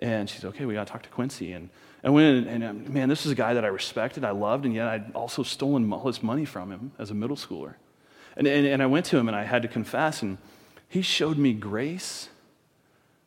[0.00, 1.52] And she said, Okay, we got to talk to Quincy.
[1.52, 1.70] And
[2.02, 4.64] I went and, and um, man, this is a guy that I respected, I loved,
[4.64, 7.74] and yet I'd also stolen all this money from him as a middle schooler.
[8.36, 10.38] And, and, and I went to him and I had to confess, and
[10.88, 12.28] he showed me grace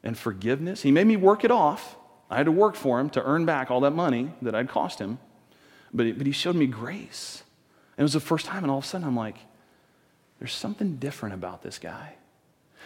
[0.03, 0.81] and forgiveness.
[0.81, 1.95] He made me work it off.
[2.29, 4.99] I had to work for him to earn back all that money that I'd cost
[4.99, 5.17] him.
[5.93, 7.43] But, but he showed me grace.
[7.97, 9.37] And it was the first time, and all of a sudden I'm like,
[10.37, 12.15] there's something different about this guy.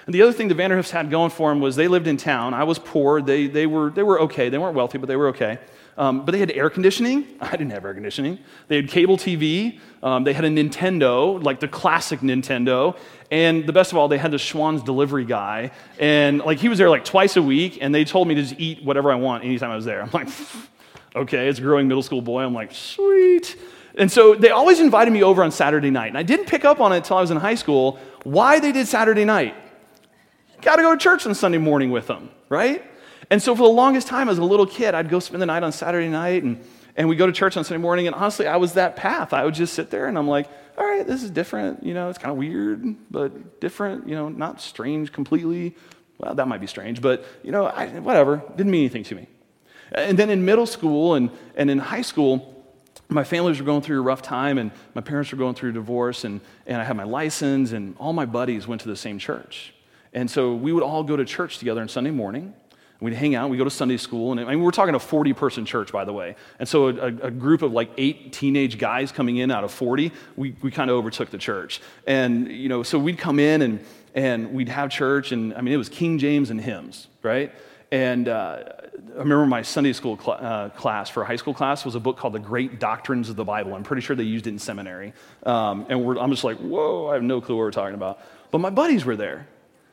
[0.05, 2.53] And the other thing the Vanderhoofs had going for them was they lived in town.
[2.53, 3.21] I was poor.
[3.21, 4.49] They, they, were, they were okay.
[4.49, 5.59] They weren't wealthy, but they were okay.
[5.97, 7.27] Um, but they had air conditioning.
[7.41, 8.39] I didn't have air conditioning.
[8.67, 9.79] They had cable TV.
[10.01, 12.97] Um, they had a Nintendo, like the classic Nintendo.
[13.31, 15.71] And the best of all, they had the Schwan's delivery guy.
[15.99, 18.59] And like he was there like twice a week, and they told me to just
[18.59, 20.01] eat whatever I want anytime I was there.
[20.01, 20.27] I'm like,
[21.15, 22.43] okay, it's a growing middle school boy.
[22.43, 23.57] I'm like, sweet.
[23.95, 26.07] And so they always invited me over on Saturday night.
[26.07, 28.71] And I didn't pick up on it until I was in high school why they
[28.71, 29.55] did Saturday night.
[30.61, 32.83] Got to go to church on Sunday morning with them, right?
[33.33, 35.63] And so for the longest time as a little kid, I'd go spend the night
[35.63, 36.63] on Saturday night and,
[36.95, 38.05] and we go to church on Sunday morning.
[38.05, 39.33] And honestly, I was that path.
[39.33, 41.83] I would just sit there and I'm like, all right, this is different.
[41.83, 45.75] You know, it's kind of weird, but different, you know, not strange completely.
[46.19, 48.43] Well, that might be strange, but, you know, I, whatever.
[48.55, 49.25] Didn't mean anything to me.
[49.93, 52.63] And then in middle school and, and in high school,
[53.09, 55.73] my families were going through a rough time and my parents were going through a
[55.73, 59.19] divorce and, and i had my license and all my buddies went to the same
[59.19, 59.73] church
[60.13, 62.55] and so we would all go to church together on sunday morning
[62.99, 65.33] We'd hang out, we go to Sunday school, and I mean, we're talking a 40
[65.33, 66.35] person church, by the way.
[66.57, 70.11] And so a, a group of like eight teenage guys coming in out of 40,
[70.37, 71.81] we, we kind of overtook the church.
[72.07, 73.85] And, you know, so we'd come in and,
[74.15, 77.51] and we'd have church, and I mean, it was King James and hymns, right?
[77.91, 78.63] And uh,
[79.13, 82.17] I remember my Sunday school cl- uh, class for high school class was a book
[82.17, 83.75] called The Great Doctrines of the Bible.
[83.75, 85.13] I'm pretty sure they used it in seminary.
[85.43, 88.19] Um, and I'm just like, whoa, I have no clue what we're talking about.
[88.49, 89.47] But my buddies were there,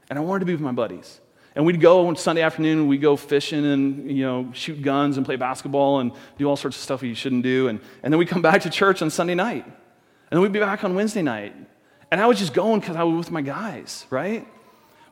[0.09, 1.21] and I wanted to be with my buddies.
[1.55, 5.27] And we'd go on Sunday afternoon, we'd go fishing and, you know, shoot guns and
[5.27, 7.69] play basketball and do all sorts of stuff you shouldn't do.
[7.69, 9.65] And, and then we'd come back to church on Sunday night.
[9.65, 9.75] And
[10.31, 11.55] then we'd be back on Wednesday night.
[12.11, 14.47] And I was just going because I was with my guys, right?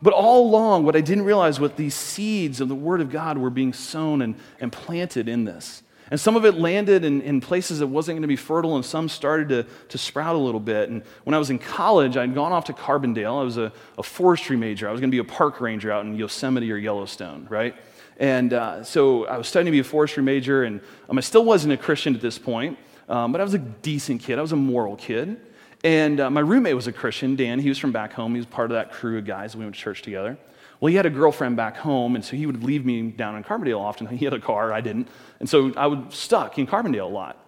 [0.01, 3.37] But all along, what I didn't realize was these seeds of the Word of God
[3.37, 5.83] were being sown and, and planted in this.
[6.11, 8.85] And some of it landed in, in places that wasn't going to be fertile, and
[8.85, 10.89] some started to, to sprout a little bit.
[10.89, 13.41] And when I was in college, I'd gone off to Carbondale.
[13.41, 14.89] I was a, a forestry major.
[14.89, 17.75] I was going to be a park ranger out in Yosemite or Yellowstone, right?
[18.19, 21.45] And uh, so I was studying to be a forestry major, and um, I still
[21.45, 22.79] wasn't a Christian at this point,
[23.09, 24.39] um, but I was a decent kid.
[24.39, 25.41] I was a moral kid.
[25.85, 27.61] And uh, my roommate was a Christian, Dan.
[27.61, 28.33] He was from back home.
[28.33, 29.55] He was part of that crew of guys.
[29.55, 30.37] We went to church together.
[30.81, 33.45] Well, he had a girlfriend back home, and so he would leave me down in
[33.45, 34.07] Carbondale often.
[34.07, 35.09] He had a car, I didn't.
[35.41, 37.45] And so I was stuck in Carbondale a lot.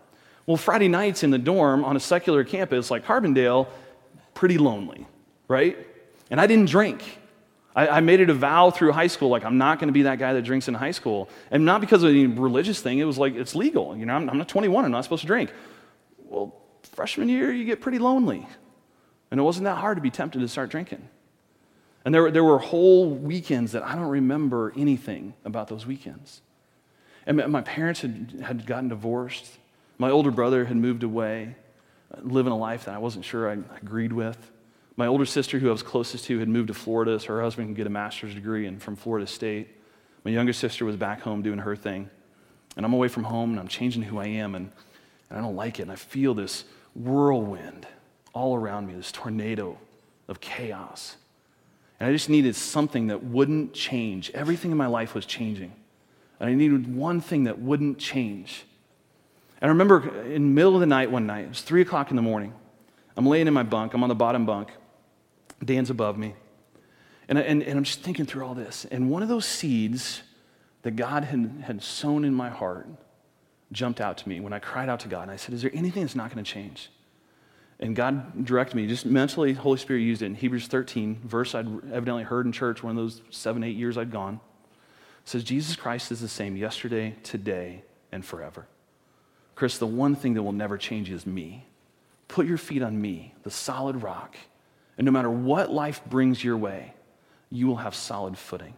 [0.46, 3.68] Well, Friday nights in the dorm on a secular campus like Carbondale,
[4.34, 5.06] pretty lonely,
[5.48, 5.76] right?
[6.30, 7.18] And I didn't drink.
[7.74, 10.02] I, I made it a vow through high school, like I'm not going to be
[10.02, 11.28] that guy that drinks in high school.
[11.50, 13.96] And not because of any religious thing, it was like it's legal.
[13.96, 15.52] You know, I'm, I'm not 21, I'm not supposed to drink.
[16.24, 18.46] Well, freshman year, you get pretty lonely.
[19.30, 21.08] And it wasn't that hard to be tempted to start drinking.
[22.04, 26.40] And there, there were whole weekends that I don't remember anything about those weekends.
[27.26, 29.58] And my parents had, had gotten divorced.
[29.98, 31.54] My older brother had moved away,
[32.22, 34.50] living a life that I wasn't sure I agreed with.
[34.96, 37.68] My older sister, who I was closest to, had moved to Florida so her husband
[37.68, 39.68] could get a master's degree and from Florida State.
[40.24, 42.10] My younger sister was back home doing her thing.
[42.76, 44.70] And I'm away from home and I'm changing who I am and,
[45.28, 45.82] and I don't like it.
[45.82, 46.64] And I feel this
[46.94, 47.86] whirlwind
[48.32, 49.78] all around me, this tornado
[50.28, 51.16] of chaos.
[51.98, 54.30] And I just needed something that wouldn't change.
[54.30, 55.72] Everything in my life was changing.
[56.40, 58.64] And I needed one thing that wouldn't change.
[59.60, 62.10] And I remember in the middle of the night one night, it was three o'clock
[62.10, 62.54] in the morning.
[63.16, 64.70] I'm laying in my bunk, I'm on the bottom bunk.
[65.62, 66.34] Dan's above me.
[67.28, 68.86] And, and, and I'm just thinking through all this.
[68.86, 70.22] And one of those seeds
[70.82, 72.88] that God had, had sown in my heart
[73.72, 75.22] jumped out to me when I cried out to God.
[75.22, 76.90] And I said, Is there anything that's not going to change?
[77.78, 81.66] And God directed me, just mentally, Holy Spirit used it in Hebrews 13, verse I'd
[81.92, 84.40] evidently heard in church one of those seven, eight years I'd gone.
[85.24, 88.66] Says, Jesus Christ is the same yesterday, today, and forever.
[89.54, 91.66] Chris, the one thing that will never change is me.
[92.28, 94.36] Put your feet on me, the solid rock,
[94.96, 96.94] and no matter what life brings your way,
[97.50, 98.74] you will have solid footing.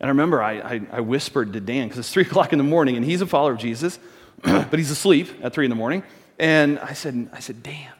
[0.00, 2.64] And I remember I, I, I whispered to Dan, because it's 3 o'clock in the
[2.64, 3.98] morning, and he's a follower of Jesus,
[4.42, 6.02] but he's asleep at 3 in the morning.
[6.38, 7.92] And I said, I said, Dan,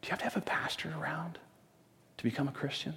[0.00, 1.38] do you have to have a pastor around
[2.18, 2.94] to become a Christian?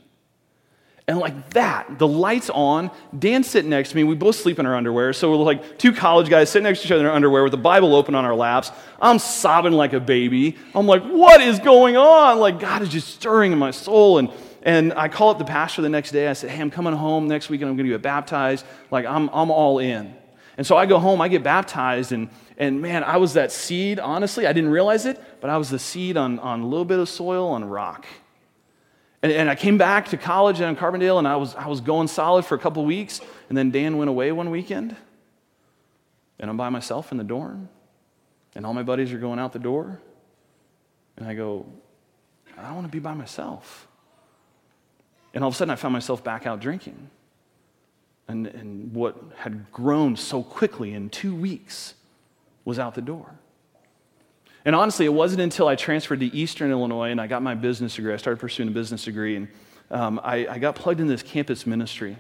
[1.08, 4.04] And like that, the lights on, Dan's sitting next to me.
[4.04, 5.14] We both sleep in our underwear.
[5.14, 7.52] So we're like two college guys sitting next to each other in our underwear with
[7.52, 8.72] the Bible open on our laps.
[9.02, 10.58] I'm sobbing like a baby.
[10.76, 12.40] I'm like, what is going on?
[12.40, 14.20] Like, God is just stirring in my soul.
[14.20, 14.30] And,
[14.62, 16.28] and I call up the pastor the next day.
[16.28, 18.64] I said, hey, I'm coming home next week and I'm going to get baptized.
[18.92, 20.16] Like, I'm, I'm all in.
[20.58, 24.00] And so I go home, I get baptized, and, and man, I was that seed,
[24.00, 24.46] honestly.
[24.46, 27.10] I didn't realize it, but I was the seed on, on a little bit of
[27.10, 28.06] soil on rock.
[29.24, 32.08] And, and I came back to college in Carbondale, and I was, I was going
[32.08, 33.22] solid for a couple weeks.
[33.50, 34.96] And then Dan went away one weekend,
[36.40, 37.70] and I'm by myself in the dorm,
[38.56, 40.00] and all my buddies are going out the door.
[41.18, 41.66] And I go,
[42.58, 43.88] I don't want to be by myself.
[45.34, 47.10] And all of a sudden, I found myself back out drinking.
[48.28, 51.96] And, and what had grown so quickly in two weeks
[52.64, 53.36] was out the door.
[54.64, 57.96] And honestly, it wasn't until I transferred to Eastern Illinois and I got my business
[57.96, 59.48] degree, I started pursuing a business degree, and
[59.90, 62.18] um, I, I got plugged into this campus ministry.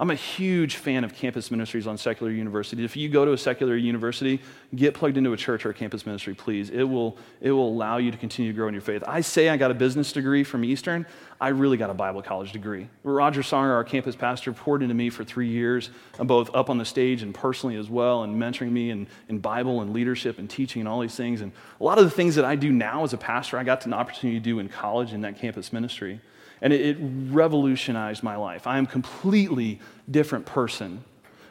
[0.00, 2.86] I'm a huge fan of campus ministries on secular universities.
[2.86, 4.40] If you go to a secular university,
[4.74, 6.70] get plugged into a church or a campus ministry, please.
[6.70, 9.04] It will, it will allow you to continue to grow in your faith.
[9.06, 11.04] I say I got a business degree from Eastern.
[11.38, 12.88] I really got a Bible college degree.
[13.04, 16.78] Roger Songer, our campus pastor, poured into me for three years, uh, both up on
[16.78, 20.48] the stage and personally as well, and mentoring me in, in Bible and leadership and
[20.48, 21.42] teaching and all these things.
[21.42, 23.84] And a lot of the things that I do now as a pastor, I got
[23.84, 26.20] an opportunity to do in college in that campus ministry.
[26.62, 28.66] And it, it revolutionized my life.
[28.66, 29.80] I am a completely
[30.10, 31.04] different person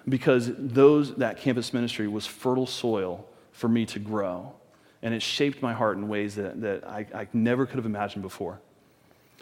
[0.07, 4.53] because those, that campus ministry was fertile soil for me to grow.
[5.01, 8.22] And it shaped my heart in ways that, that I, I never could have imagined
[8.22, 8.60] before.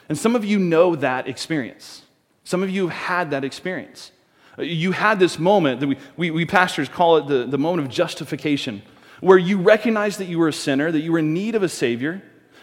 [0.10, 2.04] And some of you know that experience.
[2.44, 4.12] Some of you have had that experience.
[4.58, 7.86] Uh, you had this moment that we, we, we pastors call it the, the moment
[7.86, 8.82] of justification,
[9.20, 11.70] where you recognized that you were a sinner, that you were in need of a
[11.70, 12.22] Savior,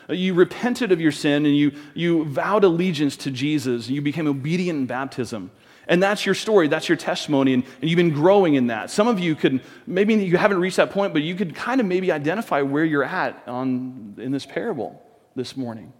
[0.09, 3.89] Uh, you repented of your sin and you, you vowed allegiance to Jesus.
[3.89, 5.51] You became obedient in baptism.
[5.87, 8.91] And that's your story, that's your testimony, and, and, you've been growing in that.
[8.91, 11.87] Some of you could, maybe you haven't reached that point, but you could kind of
[11.87, 15.03] maybe identify where you're at on, in this parable
[15.37, 15.93] this morning,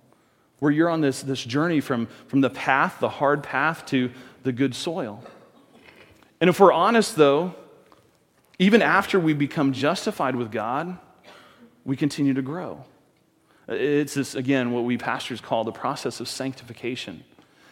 [0.61, 4.11] where you're on this, this journey from, from the path, the hard path, to
[4.43, 5.23] the good soil.
[6.41, 7.55] And if we're honest, though,
[8.59, 10.99] even after we become justified with God,
[11.85, 12.85] we continue to grow.
[13.69, 17.25] It's this, again, what we pastors call the process of sanctification.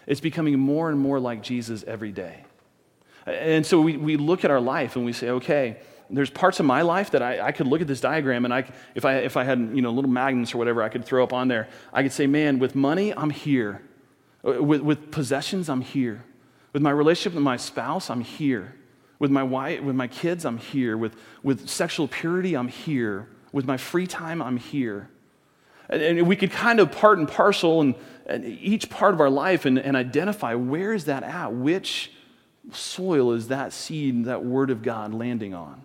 [0.07, 2.45] It's becoming more and more like Jesus every day.
[3.26, 5.78] And so we, we look at our life and we say, okay,
[6.11, 8.64] there's parts of my life that I, I could look at this diagram and I,
[8.95, 11.32] if, I, if I had you know, little magnets or whatever I could throw up
[11.32, 13.82] on there, I could say, man, with money, I'm here.
[14.47, 16.24] Uh, with, with possessions, I'm here.
[16.72, 18.74] With my relationship with my spouse, I'm here.
[19.18, 20.97] With my wife, with my kids, I'm here.
[20.97, 23.28] With, with sexual purity, I'm here.
[23.53, 25.09] With my free time, I'm here.
[25.93, 27.95] And we could kind of part and parcel and,
[28.26, 31.53] and each part of our life and, and identify where is that at?
[31.53, 32.12] Which
[32.70, 35.84] soil is that seed, that word of God landing on?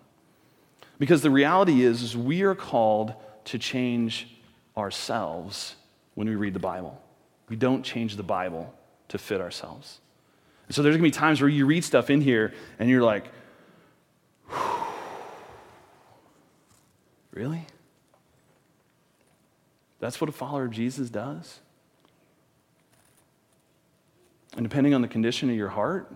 [0.98, 3.12] Because the reality is, is we are called
[3.46, 4.34] to change
[4.76, 5.74] ourselves
[6.14, 7.00] when we read the Bible.
[7.48, 8.72] We don't change the Bible
[9.08, 10.00] to fit ourselves.
[10.66, 13.02] And so there's going to be times where you read stuff in here and you're
[13.02, 13.26] like,
[17.32, 17.66] really?
[20.00, 21.60] That's what a follower of Jesus does.
[24.56, 26.12] And depending on the condition of your heart,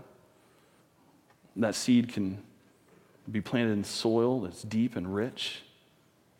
[1.56, 2.42] that seed can
[3.30, 5.62] be planted in soil that's deep and rich,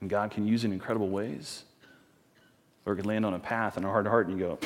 [0.01, 1.64] and God can use it in incredible ways.
[2.84, 4.59] Or it could land on a path in a hard heart, and you go,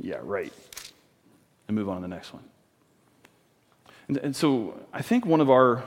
[0.00, 0.52] yeah, right,
[1.68, 2.42] and move on to the next one.
[4.08, 5.84] And, and so I think one of our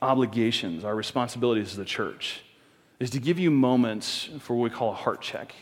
[0.00, 2.42] obligations, our responsibilities as the church,
[3.00, 5.54] is to give you moments for what we call a heart check.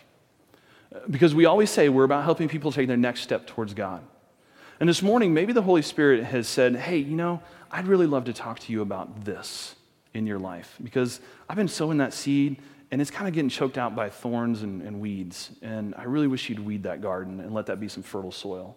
[1.10, 4.02] Because we always say we're about helping people take their next step towards God.
[4.80, 8.24] And this morning, maybe the Holy Spirit has said, hey, you know, I'd really love
[8.24, 9.74] to talk to you about this
[10.14, 12.56] in your life because I've been sowing that seed
[12.90, 15.50] and it's kind of getting choked out by thorns and, and, weeds.
[15.60, 18.76] And I really wish you'd weed that garden and let that be some fertile soil.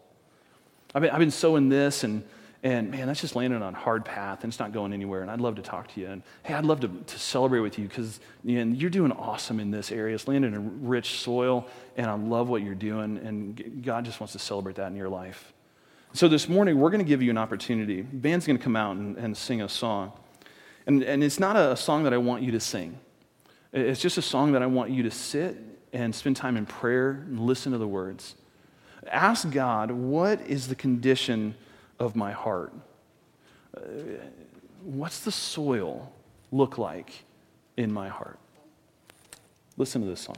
[0.96, 2.24] I've been, I've been sowing this and
[2.62, 5.22] and man, that's just landing on hard path and it's not going anywhere.
[5.22, 6.08] And I'd love to talk to you.
[6.08, 9.62] And hey, I'd love to, to celebrate with you because you know, you're doing awesome
[9.62, 10.16] in this area.
[10.16, 13.18] It's landing in rich soil, and I love what you're doing.
[13.18, 15.54] And God just wants to celebrate that in your life.
[16.12, 18.02] So this morning, we're going to give you an opportunity.
[18.02, 20.12] Band's going to come out and, and sing a song.
[20.86, 22.98] And, and it's not a song that I want you to sing,
[23.72, 25.56] it's just a song that I want you to sit
[25.94, 28.36] and spend time in prayer and listen to the words.
[29.08, 31.56] Ask God, what is the condition?
[32.00, 32.74] Of my heart?
[33.76, 33.82] Uh,
[34.84, 36.12] what's the soil
[36.52, 37.26] look like
[37.78, 38.40] in my heart?
[39.78, 40.38] Listen to this song.